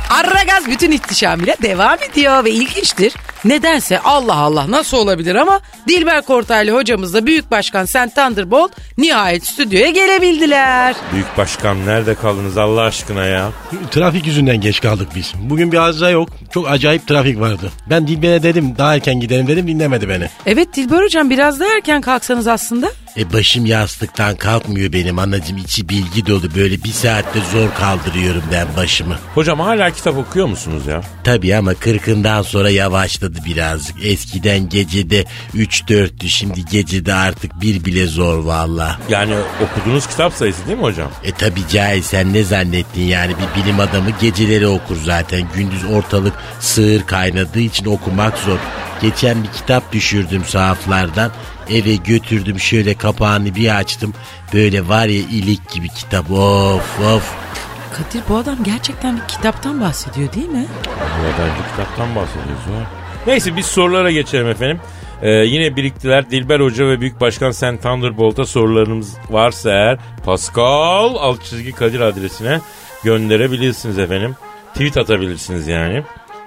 [0.09, 3.13] Arragaz bütün ihtişamıyla devam ediyor ve ilginçtir.
[3.47, 9.89] Nedense Allah Allah nasıl olabilir ama Dilber Kortaylı hocamızla Büyük Başkan Sen Thunderbolt nihayet stüdyoya
[9.89, 10.95] gelebildiler.
[11.13, 13.51] Büyük başkan nerede kaldınız Allah aşkına ya?
[13.91, 15.33] Trafik yüzünden geç kaldık biz.
[15.49, 16.29] Bugün bir arıza yok.
[16.51, 17.71] Çok acayip trafik vardı.
[17.89, 20.29] Ben Dilber'e dedim daha erken gidelim dedim dinlemedi beni.
[20.45, 22.91] Evet Dilber hocam biraz da erken kalksanız aslında.
[23.17, 28.67] E başım yastıktan kalkmıyor benim anacım içi bilgi dolu böyle bir saatte zor kaldırıyorum ben
[28.77, 29.15] başımı.
[29.35, 31.01] Hocam hala kitap okuyor musunuz ya?
[31.23, 34.05] Tabii ama kırkından sonra yavaşladı birazcık.
[34.05, 38.99] Eskiden gecede 3-4'tü şimdi gecede artık bir bile zor valla.
[39.09, 41.11] Yani okuduğunuz kitap sayısı değil mi hocam?
[41.23, 45.47] E tabi cahil sen ne zannettin yani bir bilim adamı geceleri okur zaten.
[45.55, 48.57] Gündüz ortalık sığır kaynadığı için okumak zor.
[49.01, 51.31] Geçen bir kitap düşürdüm sahaflardan.
[51.69, 54.13] Eve götürdüm şöyle kapağını bir açtım.
[54.53, 57.33] Böyle var ya ilik gibi kitap of of.
[57.93, 60.65] Kadir bu adam gerçekten bir kitaptan bahsediyor değil mi?
[60.95, 62.87] Buradan bir kitaptan bahsediyoruz ya.
[63.27, 64.79] Neyse biz sorulara geçelim efendim.
[65.21, 66.31] Ee, yine biriktiler.
[66.31, 72.61] Dilber Hoca ve Büyük Başkan Sen Thunderbolt'a sorularınız varsa eğer Pascal alt çizgi Kadir adresine
[73.03, 74.35] gönderebilirsiniz efendim.
[74.73, 76.03] Tweet atabilirsiniz yani.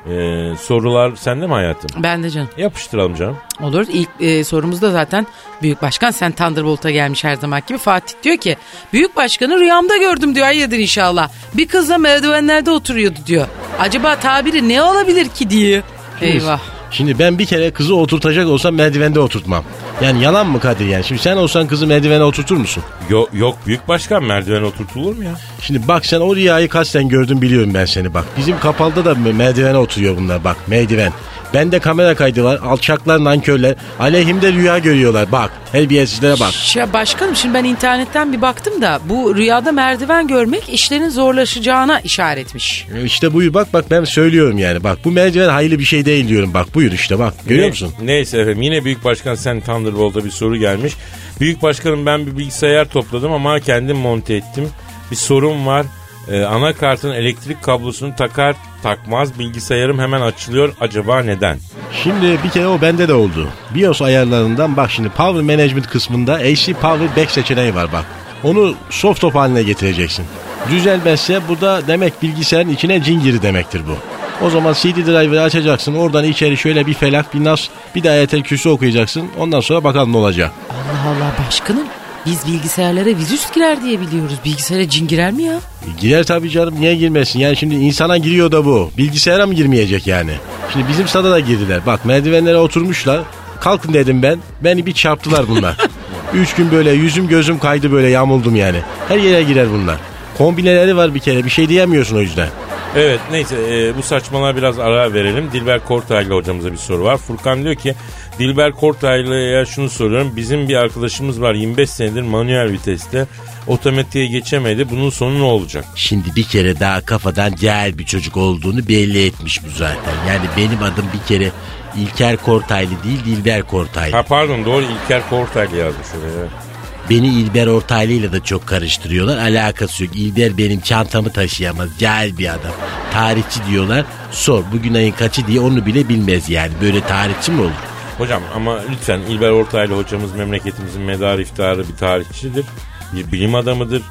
[0.07, 2.03] Ee, sorular sende mi hayatım?
[2.03, 2.49] Ben de canım.
[2.57, 3.37] Yapıştıralım canım.
[3.61, 3.87] Olur.
[3.93, 5.27] İlk e, sorumuzda zaten
[5.63, 7.79] Büyük Başkan sen Thunderbolt'a gelmiş her zaman gibi.
[7.79, 8.57] Fatih diyor ki
[8.93, 10.47] Büyük Başkan'ı rüyamda gördüm diyor.
[10.47, 11.31] Hayırdır inşallah.
[11.55, 13.47] Bir kızla merdivenlerde oturuyordu diyor.
[13.79, 15.83] Acaba tabiri ne olabilir ki diye.
[16.21, 16.61] Eyvah.
[16.91, 19.65] Şimdi ben bir kere kızı oturtacak olsam merdivende oturtmam.
[20.03, 21.05] Yani yalan mı Kadir yani?
[21.05, 22.83] Şimdi sen olsan kızı merdivene oturtur musun?
[23.11, 25.33] Yo, yok Büyük Başkan merdiven oturtulur mu ya?
[25.61, 28.25] Şimdi bak sen o rüyayı kaçten gördün biliyorum ben seni bak.
[28.39, 31.13] Bizim kapalda da merdivene oturuyor bunlar bak merdiven.
[31.55, 32.59] Bende kamera kaydı var.
[32.65, 33.75] Alçaklar, nankörler.
[33.99, 35.33] Aleyhimde rüya görüyorlar.
[35.33, 35.51] Bak.
[35.73, 36.77] Terbiyesizlere bak.
[36.77, 42.87] Ya başkanım şimdi ben internetten bir baktım da bu rüyada merdiven görmek işlerin zorlaşacağına işaretmiş.
[43.05, 44.85] İşte buyur bak bak ben söylüyorum yani.
[44.85, 46.55] Bak bu merdiven hayırlı bir şey değil diyorum.
[46.55, 47.35] Bak buyur işte bak.
[47.47, 47.93] Görüyor Ne- musun?
[48.03, 49.61] Neyse efendim yine Büyük Başkan Sen
[49.91, 50.97] Thunderbolt'a bir soru gelmiş.
[51.41, 54.69] Büyük Başkanım ben bir bilgisayar topladım ama kendim monte ettim.
[55.11, 55.87] Bir sorun var.
[56.29, 60.75] Ee, anakartın elektrik kablosunu takar takmaz bilgisayarım hemen açılıyor.
[60.81, 61.59] Acaba neden?
[62.03, 63.49] Şimdi bir kere o bende de oldu.
[63.75, 68.05] BIOS ayarlarından bak şimdi Power Management kısmında AC Power Back seçeneği var bak.
[68.45, 70.25] Onu soft top haline getireceksin.
[70.71, 74.20] Düzelmezse bu da demek bilgisayarın içine cin giri demektir bu.
[74.43, 75.95] O zaman CD driver'ı açacaksın.
[75.95, 79.29] Oradan içeri şöyle bir felak bir nas bir de ayetel kürsü okuyacaksın.
[79.39, 80.53] Ondan sonra bakalım ne olacak.
[80.71, 81.85] Allah Allah başkanım
[82.27, 84.35] biz bilgisayarlara virüs girer diye biliyoruz.
[84.45, 85.55] Bilgisayara cin girer mi ya?
[85.55, 88.91] E, Girer tabii canım niye girmesin yani şimdi insana giriyor da bu.
[88.99, 90.33] Bilgisayara mı girmeyecek yani?
[90.73, 91.81] Şimdi bizim stada da girdiler.
[91.87, 93.21] Bak merdivenlere oturmuşlar.
[93.61, 94.39] Kalkın dedim ben.
[94.65, 95.77] Beni bir çarptılar bunlar.
[96.35, 98.79] Üç gün böyle yüzüm gözüm kaydı böyle yamuldum yani.
[99.09, 99.97] Her yere girer bunlar.
[100.39, 102.49] Kombineleri var bir kere bir şey diyemiyorsun o yüzden.
[102.97, 105.53] Evet neyse e, bu saçmalığa biraz ara verelim.
[105.53, 107.17] Dilber Kortaylı hocamıza bir soru var.
[107.17, 107.95] Furkan diyor ki
[108.39, 110.37] Dilber Kortaylı'ya şunu soruyorum.
[110.37, 113.27] Bizim bir arkadaşımız var 25 senedir manuel viteste
[113.67, 114.91] otomatiğe geçemedi.
[114.91, 115.85] Bunun sonu ne olacak?
[115.95, 120.15] Şimdi bir kere daha kafadan cahil bir çocuk olduğunu belli etmiş bu zaten.
[120.29, 121.51] Yani benim adım bir kere
[121.97, 124.17] İlker Kortaylı değil Dilber Kortaylı.
[124.17, 126.70] Ha pardon doğru İlker Kortaylı yazmış oraya.
[127.11, 129.39] Beni İlber Ortaylı ile de çok karıştırıyorlar.
[129.39, 130.17] Alakası yok.
[130.17, 131.89] İlber benim çantamı taşıyamaz.
[131.99, 132.73] Cahil bir adam.
[133.13, 134.05] Tarihçi diyorlar.
[134.31, 136.73] Sor bugün ayın kaçı diye onu bile bilmez yani.
[136.81, 137.71] Böyle tarihçi mi olur?
[138.19, 142.67] Hocam ama lütfen İlber Ortaylı hocamız memleketimizin medarı iftiharı bir tarihçidir.
[143.13, 144.03] Bir bilim adamıdır.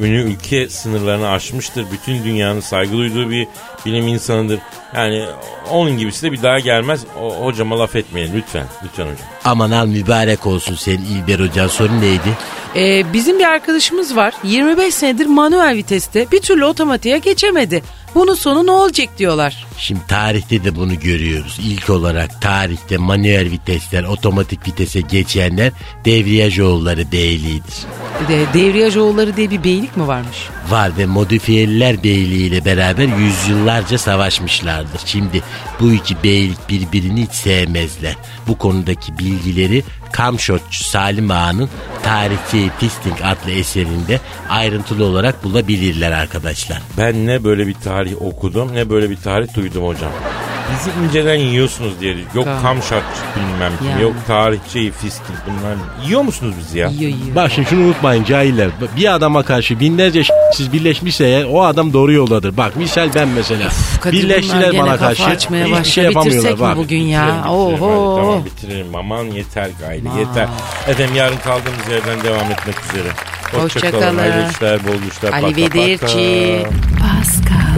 [0.00, 1.86] Ünlü ülke sınırlarını aşmıştır.
[1.92, 3.48] Bütün dünyanın saygı duyduğu bir
[3.86, 4.60] bilim insanıdır.
[4.94, 5.24] Yani
[5.70, 7.00] onun gibisi de bir daha gelmez.
[7.22, 8.66] O, hocama laf etmeyin lütfen.
[8.84, 9.26] Lütfen hocam.
[9.44, 11.66] Aman al mübarek olsun senin İlber Hocan.
[11.68, 12.36] Sorun neydi?
[12.76, 17.82] Ee, bizim bir arkadaşımız var 25 senedir manuel viteste bir türlü otomatiğe geçemedi.
[18.14, 19.66] Bunun sonu ne olacak diyorlar.
[19.78, 21.58] Şimdi tarihte de bunu görüyoruz.
[21.64, 25.72] İlk olarak tarihte manuel vitesler otomatik vitese geçenler
[26.04, 27.74] devriyaj oğulları beyliğidir.
[28.28, 30.36] De, devriyaj oğulları diye bir beylik mi varmış?
[30.70, 33.06] Var ve modifiyeliler beyliği ile beraber
[33.68, 35.00] yüzyıllarca savaşmışlardır.
[35.06, 35.42] Şimdi
[35.80, 38.16] bu iki beylik birbirini hiç sevmezler.
[38.46, 41.68] Bu konudaki bilgileri Kamşotçu Salim Ağa'nın
[42.02, 46.82] Tarihçi Pisting adlı eserinde ayrıntılı olarak bulabilirler arkadaşlar.
[46.98, 50.12] Ben ne böyle bir tarih okudum ne böyle bir tarih duydum hocam.
[50.72, 52.16] Bizi inceden yiyorsunuz diye.
[52.34, 52.62] Yok Tamam.
[52.62, 53.02] kamşat
[53.36, 53.88] bilmem kim.
[53.90, 54.02] Yani.
[54.02, 55.76] Yok tarihçi, fistik bunlar.
[56.06, 56.88] Yiyor musunuz bizi ya?
[56.88, 57.36] Yiyor yiyor.
[57.36, 58.68] Bak şimdi şunu unutmayın cahiller.
[58.96, 60.22] Bir adama karşı binlerce
[60.54, 62.56] siz birleşmişse eğer o adam doğru yoldadır.
[62.56, 63.68] Bak misal ben mesela.
[64.00, 65.24] Kadir Birleştiler bana karşı.
[65.24, 66.38] açmaya Hiçbir şey yapamıyorlar.
[66.42, 66.76] Bitirsek mi Bak.
[66.76, 67.22] bugün Bitirelim, ya?
[67.26, 67.44] bitirelim.
[67.50, 68.16] Oho.
[68.16, 68.94] Hadi, tamam bitiririm.
[68.96, 70.48] Aman yeter gayri yeter.
[70.88, 73.08] Efendim yarın kaldığımız yerden devam etmek üzere.
[73.52, 73.64] Hoşçakalın.
[73.64, 74.18] Hoşçakalın.
[74.18, 75.32] Hayırlı işler, bol işler.
[75.32, 76.00] Arrivederci.
[76.00, 77.08] paka.
[77.08, 77.77] Pascal,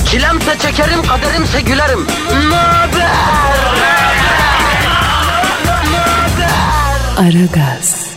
[0.11, 2.07] Çilemse çekerim, kaderimse gülerim.
[2.49, 3.31] Möber!
[7.17, 8.10] Aragaz.